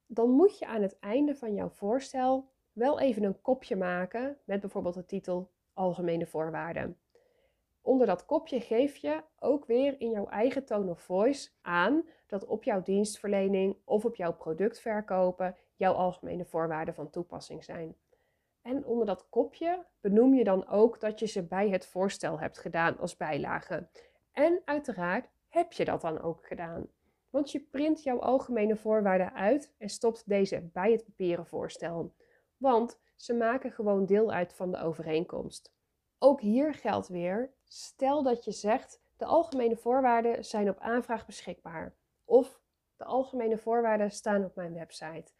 Dan 0.05 0.29
moet 0.29 0.59
je 0.59 0.67
aan 0.67 0.81
het 0.81 0.99
einde 0.99 1.35
van 1.35 1.53
jouw 1.53 1.69
voorstel 1.69 2.49
wel 2.71 2.99
even 2.99 3.23
een 3.23 3.41
kopje 3.41 3.75
maken 3.75 4.37
met 4.43 4.59
bijvoorbeeld 4.59 4.95
de 4.95 5.05
titel 5.05 5.49
Algemene 5.73 6.25
voorwaarden. 6.25 6.97
Onder 7.81 8.07
dat 8.07 8.25
kopje 8.25 8.59
geef 8.59 8.95
je 8.95 9.23
ook 9.39 9.65
weer 9.65 9.99
in 9.99 10.09
jouw 10.09 10.27
eigen 10.27 10.65
tone 10.65 10.91
of 10.91 11.01
voice 11.01 11.49
aan 11.61 12.07
dat 12.27 12.45
op 12.45 12.63
jouw 12.63 12.81
dienstverlening 12.81 13.77
of 13.83 14.05
op 14.05 14.15
jouw 14.15 14.33
product 14.33 14.79
verkopen 14.79 15.55
jouw 15.81 15.93
algemene 15.93 16.45
voorwaarden 16.45 16.93
van 16.93 17.09
toepassing 17.09 17.63
zijn. 17.63 17.95
En 18.61 18.85
onder 18.85 19.05
dat 19.05 19.29
kopje 19.29 19.85
benoem 20.01 20.33
je 20.33 20.43
dan 20.43 20.67
ook 20.67 20.99
dat 20.99 21.19
je 21.19 21.25
ze 21.25 21.43
bij 21.43 21.69
het 21.69 21.85
voorstel 21.85 22.39
hebt 22.39 22.57
gedaan 22.57 22.97
als 22.97 23.17
bijlage. 23.17 23.87
En 24.31 24.61
uiteraard 24.65 25.29
heb 25.47 25.71
je 25.73 25.85
dat 25.85 26.01
dan 26.01 26.21
ook 26.21 26.47
gedaan. 26.47 26.87
Want 27.29 27.51
je 27.51 27.59
print 27.59 28.03
jouw 28.03 28.19
algemene 28.19 28.75
voorwaarden 28.75 29.33
uit 29.33 29.73
en 29.77 29.89
stopt 29.89 30.29
deze 30.29 30.69
bij 30.73 30.91
het 30.91 31.03
papieren 31.03 31.45
voorstel. 31.45 32.13
Want 32.57 32.99
ze 33.15 33.33
maken 33.33 33.71
gewoon 33.71 34.05
deel 34.05 34.31
uit 34.31 34.53
van 34.53 34.71
de 34.71 34.77
overeenkomst. 34.77 35.73
Ook 36.19 36.41
hier 36.41 36.73
geldt 36.73 37.07
weer: 37.07 37.53
stel 37.63 38.23
dat 38.23 38.43
je 38.43 38.51
zegt 38.51 39.01
de 39.17 39.25
algemene 39.25 39.75
voorwaarden 39.75 40.45
zijn 40.45 40.69
op 40.69 40.79
aanvraag 40.79 41.25
beschikbaar. 41.25 41.95
Of 42.25 42.61
de 42.97 43.03
algemene 43.05 43.57
voorwaarden 43.57 44.11
staan 44.11 44.45
op 44.45 44.55
mijn 44.55 44.73
website. 44.73 45.33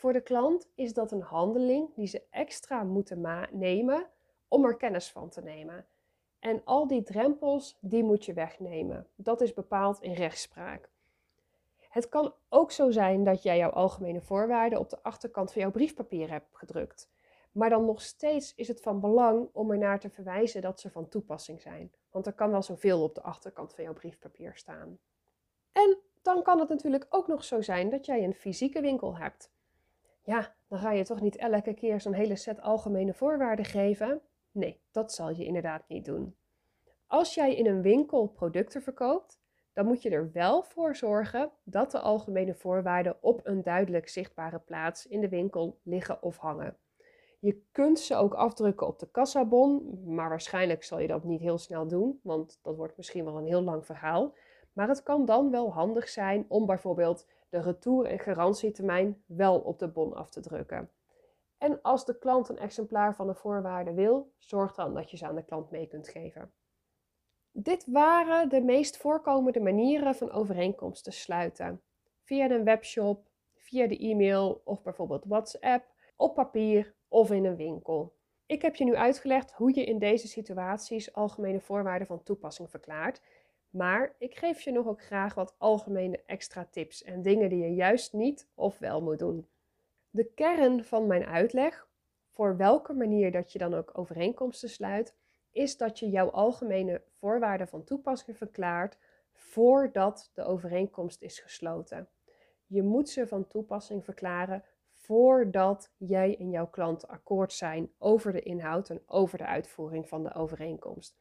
Voor 0.00 0.12
de 0.12 0.20
klant 0.20 0.68
is 0.74 0.94
dat 0.94 1.12
een 1.12 1.22
handeling 1.22 1.94
die 1.94 2.06
ze 2.06 2.22
extra 2.30 2.82
moeten 2.82 3.48
nemen 3.50 4.06
om 4.48 4.64
er 4.64 4.76
kennis 4.76 5.10
van 5.10 5.28
te 5.28 5.40
nemen. 5.42 5.86
En 6.38 6.62
al 6.64 6.86
die 6.86 7.02
drempels, 7.02 7.78
die 7.80 8.04
moet 8.04 8.24
je 8.24 8.32
wegnemen. 8.32 9.06
Dat 9.14 9.40
is 9.40 9.54
bepaald 9.54 10.00
in 10.00 10.12
rechtspraak. 10.12 10.90
Het 11.88 12.08
kan 12.08 12.34
ook 12.48 12.72
zo 12.72 12.90
zijn 12.90 13.24
dat 13.24 13.42
jij 13.42 13.56
jouw 13.56 13.70
algemene 13.70 14.20
voorwaarden 14.20 14.78
op 14.78 14.90
de 14.90 15.02
achterkant 15.02 15.52
van 15.52 15.62
jouw 15.62 15.70
briefpapier 15.70 16.30
hebt 16.30 16.56
gedrukt. 16.56 17.10
Maar 17.52 17.70
dan 17.70 17.84
nog 17.84 18.02
steeds 18.02 18.54
is 18.54 18.68
het 18.68 18.80
van 18.80 19.00
belang 19.00 19.48
om 19.52 19.70
er 19.70 19.78
naar 19.78 20.00
te 20.00 20.10
verwijzen 20.10 20.62
dat 20.62 20.80
ze 20.80 20.90
van 20.90 21.08
toepassing 21.08 21.60
zijn. 21.60 21.92
Want 22.10 22.26
er 22.26 22.32
kan 22.32 22.50
wel 22.50 22.62
zoveel 22.62 23.02
op 23.02 23.14
de 23.14 23.22
achterkant 23.22 23.74
van 23.74 23.84
jouw 23.84 23.92
briefpapier 23.92 24.56
staan. 24.56 24.98
En 25.72 25.98
dan 26.22 26.42
kan 26.42 26.58
het 26.58 26.68
natuurlijk 26.68 27.06
ook 27.08 27.26
nog 27.26 27.44
zo 27.44 27.60
zijn 27.60 27.90
dat 27.90 28.06
jij 28.06 28.24
een 28.24 28.34
fysieke 28.34 28.80
winkel 28.80 29.16
hebt. 29.16 29.50
Ja, 30.22 30.54
dan 30.68 30.78
ga 30.78 30.92
je 30.92 31.04
toch 31.04 31.20
niet 31.20 31.36
elke 31.36 31.74
keer 31.74 32.00
zo'n 32.00 32.12
hele 32.12 32.36
set 32.36 32.60
algemene 32.60 33.14
voorwaarden 33.14 33.64
geven? 33.64 34.20
Nee, 34.52 34.80
dat 34.90 35.12
zal 35.12 35.30
je 35.30 35.44
inderdaad 35.44 35.88
niet 35.88 36.04
doen. 36.04 36.36
Als 37.06 37.34
jij 37.34 37.54
in 37.54 37.66
een 37.66 37.82
winkel 37.82 38.26
producten 38.26 38.82
verkoopt, 38.82 39.40
dan 39.72 39.86
moet 39.86 40.02
je 40.02 40.10
er 40.10 40.32
wel 40.32 40.62
voor 40.62 40.96
zorgen 40.96 41.50
dat 41.64 41.90
de 41.90 41.98
algemene 41.98 42.54
voorwaarden 42.54 43.16
op 43.20 43.40
een 43.44 43.62
duidelijk 43.62 44.08
zichtbare 44.08 44.58
plaats 44.58 45.06
in 45.06 45.20
de 45.20 45.28
winkel 45.28 45.78
liggen 45.82 46.22
of 46.22 46.36
hangen. 46.36 46.76
Je 47.40 47.62
kunt 47.72 47.98
ze 47.98 48.14
ook 48.14 48.34
afdrukken 48.34 48.86
op 48.86 48.98
de 48.98 49.10
kassabon, 49.10 50.00
maar 50.14 50.28
waarschijnlijk 50.28 50.84
zal 50.84 50.98
je 50.98 51.06
dat 51.06 51.24
niet 51.24 51.40
heel 51.40 51.58
snel 51.58 51.88
doen, 51.88 52.20
want 52.22 52.58
dat 52.62 52.76
wordt 52.76 52.96
misschien 52.96 53.24
wel 53.24 53.38
een 53.38 53.46
heel 53.46 53.62
lang 53.62 53.86
verhaal. 53.86 54.34
Maar 54.72 54.88
het 54.88 55.02
kan 55.02 55.24
dan 55.24 55.50
wel 55.50 55.72
handig 55.72 56.08
zijn 56.08 56.44
om 56.48 56.66
bijvoorbeeld 56.66 57.26
de 57.50 57.60
retour- 57.60 58.06
en 58.06 58.18
garantietermijn 58.18 59.22
wel 59.26 59.58
op 59.58 59.78
de 59.78 59.88
bon 59.88 60.14
af 60.14 60.30
te 60.30 60.40
drukken. 60.40 60.90
En 61.58 61.82
als 61.82 62.04
de 62.04 62.18
klant 62.18 62.48
een 62.48 62.58
exemplaar 62.58 63.14
van 63.14 63.26
de 63.26 63.34
voorwaarden 63.34 63.94
wil, 63.94 64.32
zorg 64.38 64.74
dan 64.74 64.94
dat 64.94 65.10
je 65.10 65.16
ze 65.16 65.26
aan 65.26 65.34
de 65.34 65.44
klant 65.44 65.70
mee 65.70 65.86
kunt 65.86 66.08
geven. 66.08 66.52
Dit 67.52 67.86
waren 67.86 68.48
de 68.48 68.60
meest 68.60 68.96
voorkomende 68.96 69.60
manieren 69.60 70.14
van 70.14 70.30
overeenkomsten 70.30 71.12
sluiten. 71.12 71.82
Via 72.22 72.50
een 72.50 72.64
webshop, 72.64 73.28
via 73.54 73.86
de 73.86 73.98
e-mail 73.98 74.60
of 74.64 74.82
bijvoorbeeld 74.82 75.24
WhatsApp, 75.24 75.84
op 76.16 76.34
papier 76.34 76.94
of 77.08 77.30
in 77.30 77.44
een 77.44 77.56
winkel. 77.56 78.14
Ik 78.46 78.62
heb 78.62 78.76
je 78.76 78.84
nu 78.84 78.96
uitgelegd 78.96 79.52
hoe 79.52 79.74
je 79.74 79.84
in 79.84 79.98
deze 79.98 80.28
situaties 80.28 81.12
algemene 81.12 81.60
voorwaarden 81.60 82.06
van 82.06 82.22
toepassing 82.22 82.70
verklaart 82.70 83.22
maar 83.70 84.14
ik 84.18 84.34
geef 84.34 84.60
je 84.60 84.72
nog 84.72 84.86
ook 84.86 85.02
graag 85.02 85.34
wat 85.34 85.54
algemene 85.58 86.22
extra 86.26 86.66
tips 86.70 87.02
en 87.02 87.22
dingen 87.22 87.48
die 87.48 87.62
je 87.62 87.74
juist 87.74 88.12
niet 88.12 88.48
of 88.54 88.78
wel 88.78 89.02
moet 89.02 89.18
doen. 89.18 89.48
De 90.10 90.24
kern 90.24 90.84
van 90.84 91.06
mijn 91.06 91.24
uitleg, 91.24 91.88
voor 92.30 92.56
welke 92.56 92.92
manier 92.92 93.32
dat 93.32 93.52
je 93.52 93.58
dan 93.58 93.74
ook 93.74 93.98
overeenkomsten 93.98 94.68
sluit, 94.68 95.14
is 95.52 95.76
dat 95.76 95.98
je 95.98 96.10
jouw 96.10 96.30
algemene 96.30 97.02
voorwaarden 97.18 97.68
van 97.68 97.84
toepassing 97.84 98.36
verklaart 98.36 98.98
voordat 99.32 100.30
de 100.34 100.44
overeenkomst 100.44 101.22
is 101.22 101.38
gesloten. 101.38 102.08
Je 102.66 102.82
moet 102.82 103.08
ze 103.08 103.26
van 103.26 103.46
toepassing 103.46 104.04
verklaren 104.04 104.64
voordat 104.94 105.92
jij 105.96 106.36
en 106.38 106.50
jouw 106.50 106.66
klant 106.66 107.08
akkoord 107.08 107.52
zijn 107.52 107.92
over 107.98 108.32
de 108.32 108.42
inhoud 108.42 108.90
en 108.90 109.02
over 109.06 109.38
de 109.38 109.46
uitvoering 109.46 110.08
van 110.08 110.22
de 110.22 110.34
overeenkomst. 110.34 111.18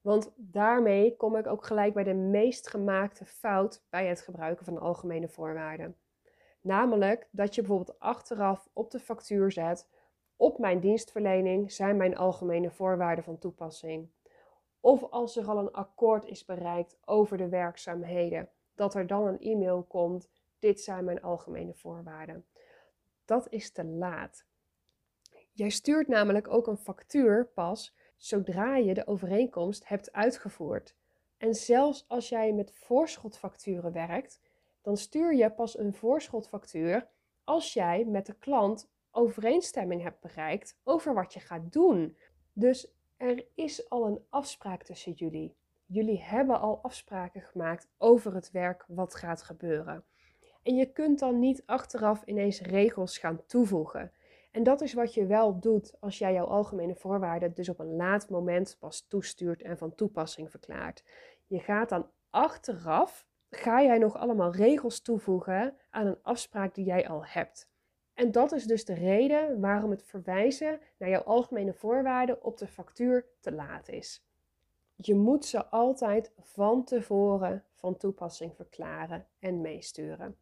Want 0.00 0.32
daarmee 0.36 1.16
kom 1.16 1.36
ik 1.36 1.46
ook 1.46 1.64
gelijk 1.64 1.94
bij 1.94 2.04
de 2.04 2.14
meest 2.14 2.68
gemaakte 2.68 3.24
fout 3.24 3.84
bij 3.90 4.06
het 4.06 4.20
gebruiken 4.20 4.64
van 4.64 4.78
algemene 4.78 5.28
voorwaarden. 5.28 5.96
Namelijk 6.60 7.28
dat 7.30 7.54
je 7.54 7.60
bijvoorbeeld 7.60 7.98
achteraf 7.98 8.68
op 8.72 8.90
de 8.90 9.00
factuur 9.00 9.52
zet: 9.52 9.88
op 10.36 10.58
mijn 10.58 10.80
dienstverlening 10.80 11.72
zijn 11.72 11.96
mijn 11.96 12.16
algemene 12.16 12.70
voorwaarden 12.70 13.24
van 13.24 13.38
toepassing. 13.38 14.10
Of 14.80 15.02
als 15.10 15.36
er 15.36 15.48
al 15.48 15.58
een 15.58 15.72
akkoord 15.72 16.24
is 16.24 16.44
bereikt 16.44 16.98
over 17.04 17.36
de 17.36 17.48
werkzaamheden, 17.48 18.48
dat 18.74 18.94
er 18.94 19.06
dan 19.06 19.26
een 19.26 19.40
e-mail 19.40 19.82
komt: 19.82 20.30
dit 20.58 20.80
zijn 20.80 21.04
mijn 21.04 21.22
algemene 21.22 21.74
voorwaarden. 21.74 22.46
Dat 23.24 23.46
is 23.50 23.72
te 23.72 23.84
laat. 23.84 24.46
Jij 25.52 25.70
stuurt 25.70 26.08
namelijk 26.08 26.48
ook 26.48 26.66
een 26.66 26.76
factuur 26.76 27.46
pas 27.46 27.96
zodra 28.20 28.76
je 28.76 28.94
de 28.94 29.06
overeenkomst 29.06 29.88
hebt 29.88 30.12
uitgevoerd. 30.12 30.94
En 31.36 31.54
zelfs 31.54 32.04
als 32.08 32.28
jij 32.28 32.52
met 32.52 32.72
voorschotfacturen 32.72 33.92
werkt, 33.92 34.40
dan 34.82 34.96
stuur 34.96 35.34
je 35.34 35.50
pas 35.50 35.78
een 35.78 35.94
voorschotfactuur 35.94 37.08
als 37.44 37.72
jij 37.72 38.04
met 38.04 38.26
de 38.26 38.34
klant 38.38 38.90
overeenstemming 39.10 40.02
hebt 40.02 40.20
bereikt 40.20 40.78
over 40.84 41.14
wat 41.14 41.32
je 41.32 41.40
gaat 41.40 41.72
doen. 41.72 42.16
Dus 42.52 42.94
er 43.16 43.46
is 43.54 43.88
al 43.88 44.06
een 44.06 44.24
afspraak 44.28 44.82
tussen 44.82 45.12
jullie. 45.12 45.56
Jullie 45.86 46.22
hebben 46.22 46.60
al 46.60 46.78
afspraken 46.82 47.42
gemaakt 47.42 47.88
over 47.98 48.34
het 48.34 48.50
werk 48.50 48.84
wat 48.88 49.14
gaat 49.14 49.42
gebeuren. 49.42 50.04
En 50.62 50.76
je 50.76 50.92
kunt 50.92 51.18
dan 51.18 51.38
niet 51.38 51.62
achteraf 51.66 52.22
ineens 52.24 52.60
regels 52.60 53.18
gaan 53.18 53.46
toevoegen. 53.46 54.12
En 54.50 54.62
dat 54.62 54.80
is 54.80 54.92
wat 54.92 55.14
je 55.14 55.26
wel 55.26 55.60
doet 55.60 55.94
als 56.00 56.18
jij 56.18 56.32
jouw 56.32 56.46
algemene 56.46 56.94
voorwaarden 56.94 57.54
dus 57.54 57.68
op 57.68 57.78
een 57.78 57.96
laat 57.96 58.28
moment 58.28 58.76
pas 58.78 59.06
toestuurt 59.08 59.62
en 59.62 59.78
van 59.78 59.94
toepassing 59.94 60.50
verklaart. 60.50 61.04
Je 61.46 61.58
gaat 61.58 61.88
dan 61.88 62.10
achteraf, 62.30 63.26
ga 63.50 63.82
jij 63.82 63.98
nog 63.98 64.16
allemaal 64.16 64.52
regels 64.52 65.00
toevoegen 65.00 65.76
aan 65.90 66.06
een 66.06 66.22
afspraak 66.22 66.74
die 66.74 66.84
jij 66.84 67.08
al 67.08 67.24
hebt. 67.26 67.68
En 68.14 68.32
dat 68.32 68.52
is 68.52 68.64
dus 68.64 68.84
de 68.84 68.94
reden 68.94 69.60
waarom 69.60 69.90
het 69.90 70.04
verwijzen 70.04 70.80
naar 70.98 71.08
jouw 71.08 71.22
algemene 71.22 71.72
voorwaarden 71.72 72.44
op 72.44 72.58
de 72.58 72.66
factuur 72.66 73.26
te 73.40 73.52
laat 73.52 73.88
is. 73.88 74.24
Je 74.96 75.14
moet 75.14 75.44
ze 75.44 75.66
altijd 75.66 76.32
van 76.38 76.84
tevoren 76.84 77.64
van 77.72 77.96
toepassing 77.96 78.56
verklaren 78.56 79.26
en 79.38 79.60
meesturen. 79.60 80.36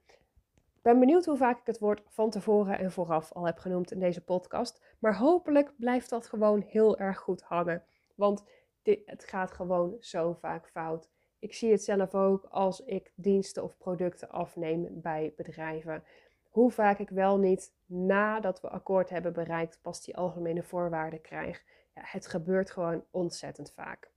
Ik 0.88 0.94
ben 0.94 1.06
benieuwd 1.06 1.24
hoe 1.24 1.36
vaak 1.36 1.60
ik 1.60 1.66
het 1.66 1.78
woord 1.78 2.02
van 2.06 2.30
tevoren 2.30 2.78
en 2.78 2.92
vooraf 2.92 3.32
al 3.32 3.46
heb 3.46 3.58
genoemd 3.58 3.90
in 3.90 3.98
deze 3.98 4.24
podcast. 4.24 4.82
Maar 4.98 5.16
hopelijk 5.16 5.72
blijft 5.76 6.10
dat 6.10 6.26
gewoon 6.26 6.60
heel 6.60 6.98
erg 6.98 7.18
goed 7.18 7.42
hangen. 7.42 7.82
Want 8.14 8.44
dit, 8.82 9.00
het 9.04 9.24
gaat 9.24 9.52
gewoon 9.52 9.96
zo 10.00 10.32
vaak 10.32 10.68
fout. 10.68 11.10
Ik 11.38 11.54
zie 11.54 11.70
het 11.70 11.84
zelf 11.84 12.14
ook 12.14 12.44
als 12.44 12.84
ik 12.84 13.12
diensten 13.14 13.62
of 13.62 13.76
producten 13.76 14.30
afneem 14.30 14.88
bij 14.90 15.32
bedrijven. 15.36 16.04
Hoe 16.42 16.70
vaak 16.70 16.98
ik 16.98 17.10
wel 17.10 17.38
niet 17.38 17.74
nadat 17.86 18.60
we 18.60 18.68
akkoord 18.68 19.10
hebben 19.10 19.32
bereikt 19.32 19.78
pas 19.82 20.04
die 20.04 20.16
algemene 20.16 20.62
voorwaarden 20.62 21.20
krijg. 21.20 21.64
Ja, 21.94 22.02
het 22.04 22.26
gebeurt 22.26 22.70
gewoon 22.70 23.04
ontzettend 23.10 23.72
vaak. 23.72 24.10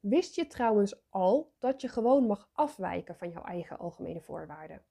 Wist 0.00 0.34
je 0.34 0.46
trouwens 0.46 1.08
al 1.08 1.52
dat 1.58 1.80
je 1.80 1.88
gewoon 1.88 2.26
mag 2.26 2.48
afwijken 2.52 3.16
van 3.16 3.30
jouw 3.30 3.44
eigen 3.44 3.78
algemene 3.78 4.20
voorwaarden? 4.20 4.82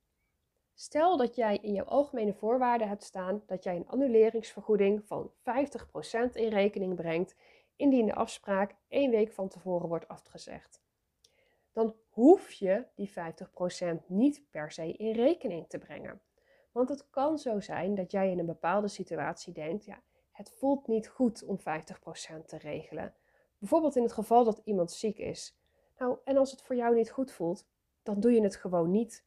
Stel 0.77 1.17
dat 1.17 1.35
jij 1.35 1.57
in 1.61 1.73
jouw 1.73 1.85
algemene 1.85 2.33
voorwaarden 2.33 2.87
hebt 2.87 3.03
staan 3.03 3.43
dat 3.45 3.63
jij 3.63 3.75
een 3.75 3.87
annuleringsvergoeding 3.87 5.03
van 5.05 5.31
50% 5.31 5.33
in 6.33 6.49
rekening 6.49 6.95
brengt 6.95 7.35
indien 7.75 8.05
de 8.05 8.15
afspraak 8.15 8.75
één 8.87 9.11
week 9.11 9.31
van 9.31 9.47
tevoren 9.47 9.87
wordt 9.87 10.07
afgezegd. 10.07 10.83
Dan 11.71 11.95
hoef 12.09 12.51
je 12.51 12.85
die 12.95 13.09
50% 13.09 14.05
niet 14.07 14.43
per 14.49 14.71
se 14.71 14.91
in 14.91 15.13
rekening 15.13 15.67
te 15.67 15.77
brengen. 15.77 16.21
Want 16.71 16.89
het 16.89 17.09
kan 17.09 17.37
zo 17.37 17.59
zijn 17.59 17.95
dat 17.95 18.11
jij 18.11 18.31
in 18.31 18.39
een 18.39 18.45
bepaalde 18.45 18.87
situatie 18.87 19.53
denkt, 19.53 19.85
ja, 19.85 20.01
het 20.31 20.51
voelt 20.51 20.87
niet 20.87 21.07
goed 21.07 21.43
om 21.43 21.59
50% 21.59 21.61
te 22.45 22.57
regelen. 22.57 23.13
Bijvoorbeeld 23.57 23.95
in 23.95 24.03
het 24.03 24.13
geval 24.13 24.43
dat 24.43 24.61
iemand 24.63 24.91
ziek 24.91 25.17
is. 25.17 25.57
Nou, 25.97 26.17
en 26.23 26.37
als 26.37 26.51
het 26.51 26.61
voor 26.61 26.75
jou 26.75 26.95
niet 26.95 27.11
goed 27.11 27.31
voelt, 27.31 27.67
dan 28.03 28.19
doe 28.19 28.31
je 28.31 28.41
het 28.41 28.55
gewoon 28.55 28.91
niet. 28.91 29.25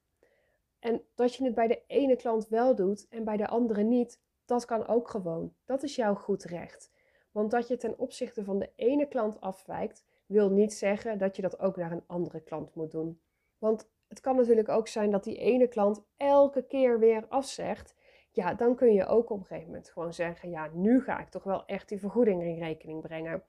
En 0.79 1.03
dat 1.15 1.35
je 1.35 1.45
het 1.45 1.55
bij 1.55 1.67
de 1.67 1.83
ene 1.87 2.17
klant 2.17 2.49
wel 2.49 2.75
doet 2.75 3.07
en 3.09 3.25
bij 3.25 3.37
de 3.37 3.49
andere 3.49 3.83
niet, 3.83 4.21
dat 4.45 4.65
kan 4.65 4.87
ook 4.87 5.09
gewoon. 5.09 5.55
Dat 5.65 5.83
is 5.83 5.97
jouw 5.97 6.15
goed 6.15 6.45
recht. 6.45 6.91
Want 7.31 7.51
dat 7.51 7.69
je 7.69 7.77
ten 7.77 7.99
opzichte 7.99 8.45
van 8.45 8.59
de 8.59 8.71
ene 8.77 9.07
klant 9.07 9.41
afwijkt, 9.41 10.05
wil 10.27 10.51
niet 10.51 10.73
zeggen 10.73 11.19
dat 11.19 11.37
je 11.37 11.43
dat 11.43 11.61
ook 11.61 11.77
naar 11.77 11.93
een 11.93 12.05
andere 12.07 12.41
klant 12.41 12.75
moet 12.75 12.91
doen. 12.91 13.21
Want 13.59 13.91
het 14.09 14.21
kan 14.21 14.37
natuurlijk 14.37 14.69
ook 14.69 14.89
zijn 14.89 15.11
dat 15.11 15.25
die 15.25 15.37
ene 15.37 15.69
klant 15.69 16.05
elke 16.17 16.63
keer 16.63 16.99
weer 16.99 17.27
afzegt. 17.29 17.95
Ja, 18.31 18.55
dan 18.55 18.75
kun 18.75 18.93
je 18.93 19.07
ook 19.07 19.31
op 19.31 19.41
een 19.41 19.47
gegeven 19.47 19.71
moment 19.71 19.91
gewoon 19.91 20.13
zeggen: 20.13 20.51
Ja, 20.51 20.71
nu 20.73 21.01
ga 21.01 21.21
ik 21.21 21.29
toch 21.29 21.45
wel 21.45 21.67
echt 21.67 21.89
die 21.89 21.99
vergoeding 21.99 22.43
in 22.43 22.59
rekening 22.59 23.01
brengen. 23.01 23.43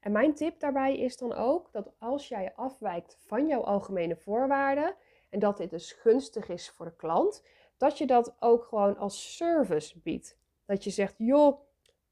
En 0.00 0.12
mijn 0.12 0.34
tip 0.34 0.60
daarbij 0.60 0.98
is 0.98 1.16
dan 1.16 1.32
ook 1.32 1.72
dat 1.72 1.92
als 1.98 2.28
jij 2.28 2.52
afwijkt 2.54 3.16
van 3.20 3.46
jouw 3.46 3.60
algemene 3.60 4.16
voorwaarden, 4.16 4.94
en 5.34 5.40
dat 5.40 5.56
dit 5.56 5.70
dus 5.70 5.92
gunstig 5.92 6.48
is 6.48 6.70
voor 6.70 6.86
de 6.86 6.96
klant, 6.96 7.44
dat 7.76 7.98
je 7.98 8.06
dat 8.06 8.36
ook 8.40 8.64
gewoon 8.64 8.96
als 8.96 9.36
service 9.36 9.98
biedt. 9.98 10.38
Dat 10.66 10.84
je 10.84 10.90
zegt, 10.90 11.14
joh, 11.18 11.60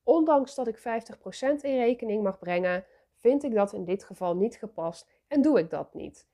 ondanks 0.03 0.55
dat 0.55 0.67
ik 0.67 0.79
50% 0.79 0.81
in 1.61 1.77
rekening 1.77 2.23
mag 2.23 2.39
brengen, 2.39 2.85
vind 3.19 3.43
ik 3.43 3.55
dat 3.55 3.73
in 3.73 3.85
dit 3.85 4.05
geval 4.05 4.37
niet 4.37 4.57
gepast 4.57 5.09
en 5.27 5.43
doe 5.43 5.59
ik 5.59 5.71
dat 5.71 5.95
niet. 5.95 6.29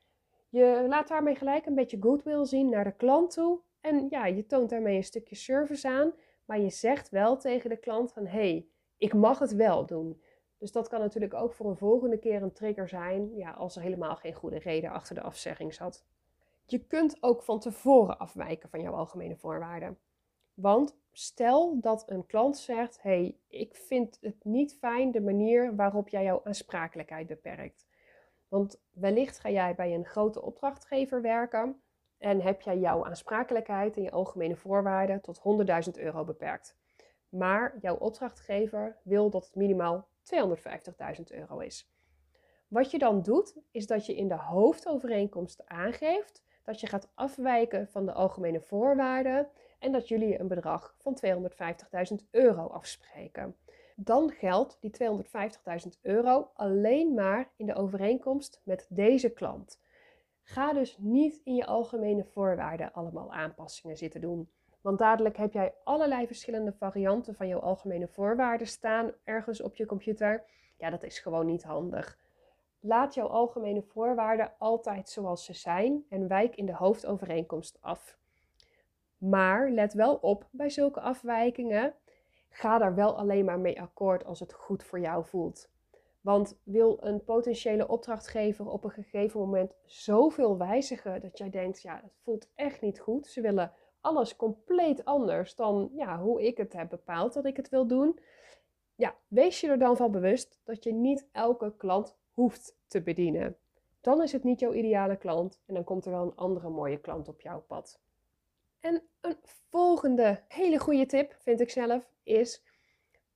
Je 0.49 0.87
laat 0.89 1.09
daarmee 1.09 1.35
gelijk 1.35 1.67
een 1.67 1.75
beetje 1.75 1.97
goodwill 2.01 2.45
zien 2.45 2.69
naar 2.69 2.85
de 2.85 2.97
klant 2.97 3.31
toe. 3.31 3.61
En 3.81 4.07
ja, 4.11 4.27
je 4.27 4.47
toont 4.47 4.71
daarmee 4.71 4.97
een 4.97 5.05
stukje 5.05 5.37
service 5.37 5.89
aan, 5.89 6.13
maar 6.45 6.61
je 6.61 6.71
zegt 6.71 7.09
wel 7.09 7.37
tegen 7.37 7.71
de 7.71 7.77
klant 7.77 8.13
van, 8.13 8.27
hey, 8.27 8.69
ik 8.97 9.15
mag 9.15 9.39
het 9.39 9.55
wel 9.55 9.87
doen. 9.87 10.23
Dus 10.59 10.73
dat 10.73 10.89
kan 10.89 11.01
natuurlijk 11.01 11.35
ook 11.35 11.53
voor 11.53 11.71
een 11.71 11.77
volgende 11.77 12.19
keer 12.19 12.43
een 12.43 12.53
trigger 12.53 12.89
zijn, 12.89 13.37
ja, 13.37 13.51
als 13.51 13.77
er 13.77 13.83
helemaal 13.83 14.17
geen 14.17 14.35
goede 14.35 14.59
reden 14.59 14.91
achter 14.91 15.15
de 15.15 15.23
afzegging 15.23 15.75
zat. 15.75 16.07
Je 16.71 16.87
kunt 16.87 17.23
ook 17.23 17.43
van 17.43 17.61
tevoren 17.61 18.19
afwijken 18.19 18.69
van 18.69 18.81
jouw 18.81 18.95
algemene 18.95 19.37
voorwaarden. 19.37 19.99
Want 20.55 20.97
stel 21.13 21.81
dat 21.81 22.11
een 22.11 22.27
klant 22.27 22.59
zegt: 22.59 23.03
hey, 23.03 23.39
ik 23.49 23.75
vind 23.77 24.19
het 24.21 24.45
niet 24.45 24.77
fijn 24.79 25.11
de 25.11 25.21
manier 25.21 25.77
waarop 25.77 26.09
jij 26.09 26.25
jouw 26.25 26.41
aansprakelijkheid 26.45 27.27
beperkt. 27.27 27.87
Want 28.49 28.81
wellicht 28.91 29.39
ga 29.39 29.51
jij 29.51 29.75
bij 29.75 29.95
een 29.95 30.05
grote 30.05 30.43
opdrachtgever 30.43 31.23
werken 31.23 31.83
en 32.19 32.41
heb 32.41 32.61
jij 32.61 32.79
jouw 32.79 33.05
aansprakelijkheid 33.05 33.97
en 33.97 34.03
je 34.03 34.11
algemene 34.11 34.57
voorwaarden 34.57 35.21
tot 35.21 35.41
100.000 35.89 35.93
euro 35.93 36.25
beperkt. 36.25 36.77
Maar 37.29 37.79
jouw 37.81 37.97
opdrachtgever 37.97 38.99
wil 39.03 39.31
dat 39.31 39.45
het 39.45 39.55
minimaal 39.55 40.09
250.000 41.19 41.23
euro 41.27 41.59
is. 41.59 41.93
Wat 42.69 42.91
je 42.91 42.99
dan 42.99 43.23
doet, 43.23 43.57
is 43.71 43.87
dat 43.87 44.07
je 44.07 44.17
in 44.17 44.29
de 44.29 44.37
hoofdovereenkomst 44.37 45.67
aangeeft 45.67 46.47
dat 46.69 46.81
je 46.81 46.87
gaat 46.87 47.09
afwijken 47.15 47.89
van 47.89 48.07
de 48.07 48.13
algemene 48.13 48.61
voorwaarden 48.61 49.49
en 49.79 49.93
dat 49.93 50.09
jullie 50.09 50.41
een 50.41 50.49
bedrag 50.49 50.95
van 50.99 51.19
250.000 52.11 52.31
euro 52.31 52.67
afspreken. 52.67 53.57
Dan 53.97 54.31
geldt 54.31 54.77
die 54.81 54.91
250.000 55.85 56.01
euro 56.03 56.51
alleen 56.55 57.15
maar 57.15 57.51
in 57.57 57.67
de 57.67 57.75
overeenkomst 57.75 58.61
met 58.65 58.87
deze 58.89 59.29
klant. 59.31 59.81
Ga 60.43 60.73
dus 60.73 60.97
niet 60.99 61.41
in 61.45 61.55
je 61.55 61.67
algemene 61.67 62.25
voorwaarden 62.25 62.93
allemaal 62.93 63.33
aanpassingen 63.33 63.97
zitten 63.97 64.21
doen. 64.21 64.51
Want 64.81 64.99
dadelijk 64.99 65.37
heb 65.37 65.53
jij 65.53 65.75
allerlei 65.85 66.27
verschillende 66.27 66.73
varianten 66.73 67.35
van 67.35 67.49
jouw 67.49 67.61
algemene 67.61 68.09
voorwaarden 68.09 68.67
staan 68.67 69.13
ergens 69.25 69.61
op 69.61 69.77
je 69.77 69.87
computer. 69.87 70.45
Ja, 70.77 70.91
dat 70.91 71.03
is 71.03 71.19
gewoon 71.19 71.47
niet 71.47 71.63
handig. 71.63 72.19
Laat 72.81 73.15
jouw 73.15 73.27
algemene 73.27 73.83
voorwaarden 73.83 74.53
altijd 74.59 75.09
zoals 75.09 75.45
ze 75.45 75.53
zijn 75.53 76.05
en 76.09 76.29
wijk 76.29 76.57
in 76.57 76.67
de 76.67 76.75
hoofdovereenkomst 76.75 77.79
af. 77.81 78.19
Maar 79.19 79.71
let 79.71 79.93
wel 79.93 80.15
op 80.15 80.49
bij 80.51 80.71
zulke 80.71 81.01
afwijkingen. 81.01 81.95
Ga 82.49 82.79
daar 82.79 82.95
wel 82.95 83.19
alleen 83.19 83.45
maar 83.45 83.59
mee 83.59 83.81
akkoord 83.81 84.25
als 84.25 84.41
het 84.41 84.53
goed 84.53 84.85
voor 84.85 85.01
jou 85.01 85.25
voelt. 85.25 85.71
Want 86.21 86.59
wil 86.63 86.97
een 87.01 87.25
potentiële 87.25 87.89
opdrachtgever 87.89 88.67
op 88.69 88.85
een 88.85 88.91
gegeven 88.91 89.41
moment 89.41 89.75
zoveel 89.85 90.59
wijzigen 90.59 91.21
dat 91.21 91.39
jij 91.39 91.51
denkt, 91.51 91.83
ja, 91.83 92.01
dat 92.01 92.17
voelt 92.23 92.49
echt 92.55 92.81
niet 92.81 93.01
goed. 93.01 93.27
Ze 93.27 93.41
willen 93.41 93.73
alles 94.01 94.37
compleet 94.37 95.05
anders 95.05 95.55
dan 95.55 95.91
ja, 95.95 96.21
hoe 96.21 96.47
ik 96.47 96.57
het 96.57 96.73
heb 96.73 96.89
bepaald 96.89 97.33
dat 97.33 97.45
ik 97.45 97.57
het 97.57 97.69
wil 97.69 97.87
doen 97.87 98.19
Ja, 98.95 99.15
wees 99.29 99.61
je 99.61 99.69
er 99.69 99.79
dan 99.79 99.97
van 99.97 100.11
bewust 100.11 100.61
dat 100.65 100.85
je 100.85 100.93
niet 100.93 101.29
elke 101.33 101.77
klant 101.77 102.17
hoeft 102.39 102.77
te 102.87 103.03
bedienen. 103.03 103.57
Dan 104.01 104.23
is 104.23 104.33
het 104.33 104.45
niet 104.45 104.61
jouw 104.61 104.73
ideale 104.73 105.17
klant 105.17 105.61
en 105.67 105.75
dan 105.75 105.85
komt 105.85 106.05
er 106.05 106.11
wel 106.11 106.23
een 106.23 106.37
andere 106.37 106.69
mooie 106.69 107.01
klant 107.01 107.29
op 107.29 107.41
jouw 107.41 107.61
pad. 107.61 108.01
En 108.81 109.03
een 109.21 109.37
volgende 109.69 110.43
hele 110.49 110.79
goede 110.79 111.07
tip, 111.07 111.37
vind 111.39 111.61
ik 111.61 111.71
zelf, 111.71 112.11
is 112.23 112.65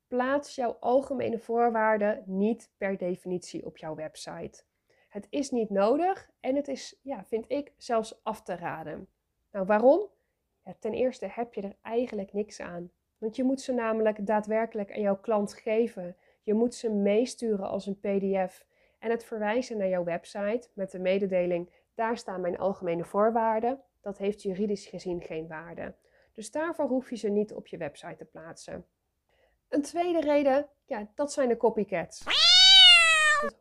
plaats 0.07 0.55
jouw 0.55 0.77
algemene 0.81 1.38
voorwaarden 1.38 2.23
niet 2.27 2.71
per 2.77 2.97
definitie 2.97 3.67
op 3.67 3.77
jouw 3.77 3.95
website. 3.95 4.65
Het 5.09 5.27
is 5.31 5.51
niet 5.51 5.71
nodig 5.71 6.31
en 6.41 6.57
het 6.57 6.69
is, 6.69 7.01
ja, 7.03 7.25
vind 7.25 7.45
ik, 7.49 7.73
zelfs 7.77 8.25
af 8.25 8.43
te 8.43 8.55
raden. 8.55 9.09
Nou, 9.51 9.67
waarom? 9.67 10.09
Ten 10.79 10.93
eerste 10.93 11.27
heb 11.31 11.55
je 11.55 11.62
er 11.62 11.77
eigenlijk 11.83 12.33
niks 12.33 12.61
aan. 12.61 12.91
Want 13.19 13.37
je 13.37 13.45
moet 13.45 13.61
ze 13.61 13.73
namelijk 13.73 14.27
daadwerkelijk 14.27 14.93
aan 14.93 15.01
jouw 15.01 15.21
klant 15.21 15.55
geven. 15.55 16.17
Je 16.43 16.55
moet 16.55 16.75
ze 16.75 16.91
meesturen 16.91 17.69
als 17.69 17.87
een 17.87 18.01
PDF 18.01 18.65
en 19.03 19.11
het 19.11 19.25
verwijzen 19.25 19.79
naar 19.79 19.88
jouw 19.88 20.05
website 20.05 20.69
met 20.75 20.91
de 20.91 20.99
mededeling: 20.99 21.71
daar 21.95 22.17
staan 22.17 22.41
mijn 22.41 22.59
algemene 22.59 23.05
voorwaarden. 23.05 23.81
Dat 24.01 24.19
heeft 24.19 24.43
juridisch 24.43 24.87
gezien 24.87 25.23
geen 25.23 25.49
waarde. 25.49 25.95
Dus 26.33 26.51
daarvoor 26.51 26.87
hoef 26.87 27.11
je 27.11 27.17
ze 27.17 27.29
niet 27.29 27.53
op 27.53 27.67
je 27.67 27.77
website 27.77 28.17
te 28.17 28.25
plaatsen. 28.25 28.87
Een 29.69 29.83
tweede 29.83 30.21
reden, 30.21 30.69
ja, 30.87 31.09
dat 31.15 31.33
zijn 31.33 31.49
de 31.49 31.57
copycats. 31.57 32.25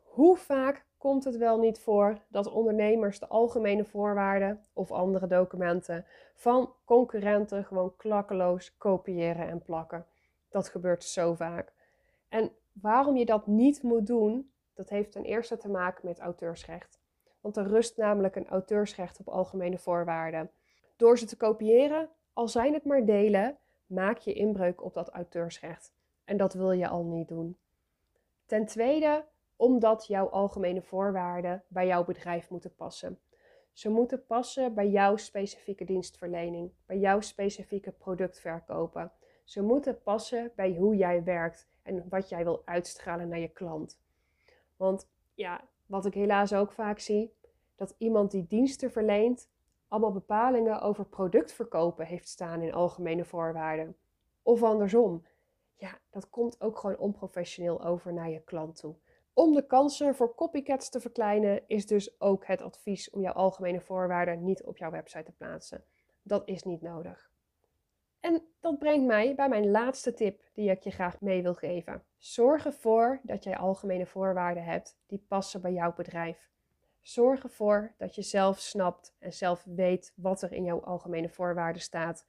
Hoe 0.02 0.36
vaak 0.36 0.86
komt 0.98 1.24
het 1.24 1.36
wel 1.36 1.58
niet 1.58 1.78
voor 1.78 2.18
dat 2.28 2.46
ondernemers 2.46 3.18
de 3.18 3.28
algemene 3.28 3.84
voorwaarden 3.84 4.64
of 4.72 4.92
andere 4.92 5.26
documenten 5.26 6.06
van 6.34 6.74
concurrenten 6.84 7.64
gewoon 7.64 7.96
klakkeloos 7.96 8.76
kopiëren 8.76 9.48
en 9.48 9.62
plakken? 9.62 10.06
Dat 10.50 10.68
gebeurt 10.68 11.04
zo 11.04 11.34
vaak. 11.34 11.72
En 12.28 12.52
waarom 12.72 13.16
je 13.16 13.24
dat 13.24 13.46
niet 13.46 13.82
moet 13.82 14.06
doen, 14.06 14.51
dat 14.74 14.88
heeft 14.88 15.12
ten 15.12 15.24
eerste 15.24 15.56
te 15.56 15.68
maken 15.68 16.06
met 16.06 16.18
auteursrecht. 16.18 17.00
Want 17.40 17.56
er 17.56 17.66
rust 17.66 17.96
namelijk 17.96 18.36
een 18.36 18.48
auteursrecht 18.48 19.18
op 19.20 19.28
algemene 19.28 19.78
voorwaarden. 19.78 20.50
Door 20.96 21.18
ze 21.18 21.26
te 21.26 21.36
kopiëren, 21.36 22.10
al 22.32 22.48
zijn 22.48 22.72
het 22.72 22.84
maar 22.84 23.04
delen, 23.04 23.58
maak 23.86 24.18
je 24.18 24.32
inbreuk 24.32 24.84
op 24.84 24.94
dat 24.94 25.08
auteursrecht. 25.08 25.92
En 26.24 26.36
dat 26.36 26.54
wil 26.54 26.72
je 26.72 26.88
al 26.88 27.04
niet 27.04 27.28
doen. 27.28 27.58
Ten 28.46 28.66
tweede, 28.66 29.24
omdat 29.56 30.06
jouw 30.06 30.28
algemene 30.28 30.82
voorwaarden 30.82 31.64
bij 31.68 31.86
jouw 31.86 32.04
bedrijf 32.04 32.50
moeten 32.50 32.74
passen. 32.74 33.20
Ze 33.72 33.90
moeten 33.90 34.26
passen 34.26 34.74
bij 34.74 34.88
jouw 34.88 35.16
specifieke 35.16 35.84
dienstverlening, 35.84 36.72
bij 36.86 36.98
jouw 36.98 37.20
specifieke 37.20 37.92
productverkopen. 37.92 39.12
Ze 39.44 39.62
moeten 39.62 40.02
passen 40.02 40.52
bij 40.56 40.74
hoe 40.74 40.96
jij 40.96 41.24
werkt 41.24 41.68
en 41.82 42.08
wat 42.08 42.28
jij 42.28 42.44
wil 42.44 42.62
uitstralen 42.64 43.28
naar 43.28 43.38
je 43.38 43.48
klant. 43.48 44.01
Want 44.82 45.08
ja, 45.34 45.68
wat 45.86 46.06
ik 46.06 46.14
helaas 46.14 46.52
ook 46.52 46.72
vaak 46.72 46.98
zie, 46.98 47.34
dat 47.74 47.94
iemand 47.98 48.30
die 48.30 48.46
diensten 48.46 48.90
verleent, 48.90 49.48
allemaal 49.88 50.12
bepalingen 50.12 50.80
over 50.80 51.04
productverkopen 51.04 52.06
heeft 52.06 52.28
staan 52.28 52.62
in 52.62 52.72
algemene 52.72 53.24
voorwaarden. 53.24 53.96
Of 54.42 54.62
andersom. 54.62 55.26
Ja, 55.76 55.98
dat 56.10 56.30
komt 56.30 56.60
ook 56.60 56.78
gewoon 56.78 56.98
onprofessioneel 56.98 57.84
over 57.84 58.12
naar 58.12 58.30
je 58.30 58.40
klant 58.40 58.76
toe. 58.76 58.94
Om 59.32 59.54
de 59.54 59.66
kansen 59.66 60.14
voor 60.14 60.34
copycats 60.34 60.90
te 60.90 61.00
verkleinen, 61.00 61.62
is 61.66 61.86
dus 61.86 62.20
ook 62.20 62.46
het 62.46 62.62
advies 62.62 63.10
om 63.10 63.20
jouw 63.20 63.32
algemene 63.32 63.80
voorwaarden 63.80 64.44
niet 64.44 64.64
op 64.64 64.76
jouw 64.76 64.90
website 64.90 65.24
te 65.24 65.32
plaatsen. 65.32 65.84
Dat 66.22 66.48
is 66.48 66.62
niet 66.62 66.82
nodig. 66.82 67.31
En 68.22 68.42
dat 68.60 68.78
brengt 68.78 69.06
mij 69.06 69.34
bij 69.34 69.48
mijn 69.48 69.70
laatste 69.70 70.14
tip 70.14 70.42
die 70.52 70.70
ik 70.70 70.82
je 70.82 70.90
graag 70.90 71.20
mee 71.20 71.42
wil 71.42 71.54
geven. 71.54 72.02
Zorg 72.18 72.66
ervoor 72.66 73.20
dat 73.22 73.44
jij 73.44 73.56
algemene 73.56 74.06
voorwaarden 74.06 74.64
hebt 74.64 74.96
die 75.06 75.24
passen 75.28 75.60
bij 75.60 75.72
jouw 75.72 75.94
bedrijf. 75.94 76.50
Zorg 77.00 77.42
ervoor 77.42 77.94
dat 77.98 78.14
je 78.14 78.22
zelf 78.22 78.58
snapt 78.58 79.14
en 79.18 79.32
zelf 79.32 79.64
weet 79.64 80.12
wat 80.16 80.42
er 80.42 80.52
in 80.52 80.64
jouw 80.64 80.82
algemene 80.82 81.28
voorwaarden 81.28 81.82
staat. 81.82 82.26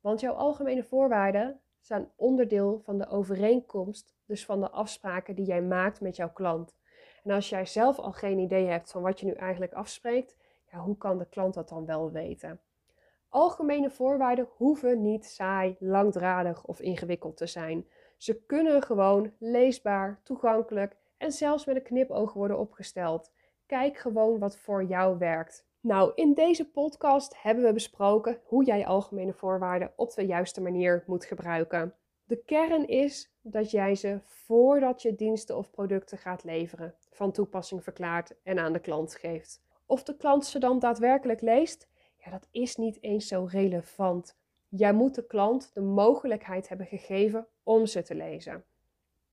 Want 0.00 0.20
jouw 0.20 0.34
algemene 0.34 0.84
voorwaarden 0.84 1.60
zijn 1.80 2.10
onderdeel 2.16 2.80
van 2.84 2.98
de 2.98 3.08
overeenkomst, 3.08 4.14
dus 4.26 4.44
van 4.44 4.60
de 4.60 4.70
afspraken 4.70 5.34
die 5.34 5.46
jij 5.46 5.62
maakt 5.62 6.00
met 6.00 6.16
jouw 6.16 6.32
klant. 6.32 6.76
En 7.24 7.30
als 7.30 7.48
jij 7.48 7.66
zelf 7.66 7.98
al 7.98 8.12
geen 8.12 8.38
idee 8.38 8.66
hebt 8.66 8.90
van 8.90 9.02
wat 9.02 9.20
je 9.20 9.26
nu 9.26 9.32
eigenlijk 9.32 9.72
afspreekt, 9.72 10.36
ja, 10.70 10.78
hoe 10.78 10.96
kan 10.96 11.18
de 11.18 11.28
klant 11.28 11.54
dat 11.54 11.68
dan 11.68 11.86
wel 11.86 12.10
weten? 12.12 12.60
Algemene 13.34 13.90
voorwaarden 13.90 14.48
hoeven 14.56 15.02
niet 15.02 15.24
saai, 15.24 15.76
langdradig 15.78 16.64
of 16.64 16.80
ingewikkeld 16.80 17.36
te 17.36 17.46
zijn. 17.46 17.86
Ze 18.16 18.44
kunnen 18.46 18.82
gewoon 18.82 19.32
leesbaar, 19.38 20.20
toegankelijk 20.22 20.96
en 21.16 21.32
zelfs 21.32 21.64
met 21.64 21.76
een 21.76 21.82
knipoog 21.82 22.32
worden 22.32 22.58
opgesteld. 22.58 23.32
Kijk 23.66 23.96
gewoon 23.96 24.38
wat 24.38 24.56
voor 24.56 24.84
jou 24.84 25.18
werkt. 25.18 25.66
Nou, 25.80 26.12
in 26.14 26.34
deze 26.34 26.70
podcast 26.70 27.42
hebben 27.42 27.64
we 27.64 27.72
besproken 27.72 28.40
hoe 28.44 28.64
jij 28.64 28.86
algemene 28.86 29.32
voorwaarden 29.32 29.92
op 29.96 30.14
de 30.14 30.26
juiste 30.26 30.60
manier 30.60 31.04
moet 31.06 31.24
gebruiken. 31.24 31.94
De 32.24 32.36
kern 32.36 32.88
is 32.88 33.34
dat 33.42 33.70
jij 33.70 33.94
ze 33.94 34.20
voordat 34.24 35.02
je 35.02 35.14
diensten 35.14 35.56
of 35.56 35.70
producten 35.70 36.18
gaat 36.18 36.44
leveren, 36.44 36.94
van 37.10 37.32
toepassing 37.32 37.82
verklaart 37.82 38.34
en 38.42 38.58
aan 38.58 38.72
de 38.72 38.80
klant 38.80 39.14
geeft. 39.14 39.62
Of 39.86 40.02
de 40.02 40.16
klant 40.16 40.46
ze 40.46 40.58
dan 40.58 40.78
daadwerkelijk 40.78 41.40
leest, 41.40 41.88
ja, 42.24 42.30
dat 42.30 42.48
is 42.50 42.76
niet 42.76 43.02
eens 43.02 43.26
zo 43.26 43.44
relevant. 43.44 44.36
Jij 44.68 44.92
moet 44.92 45.14
de 45.14 45.26
klant 45.26 45.74
de 45.74 45.80
mogelijkheid 45.80 46.68
hebben 46.68 46.86
gegeven 46.86 47.48
om 47.62 47.86
ze 47.86 48.02
te 48.02 48.14
lezen. 48.14 48.64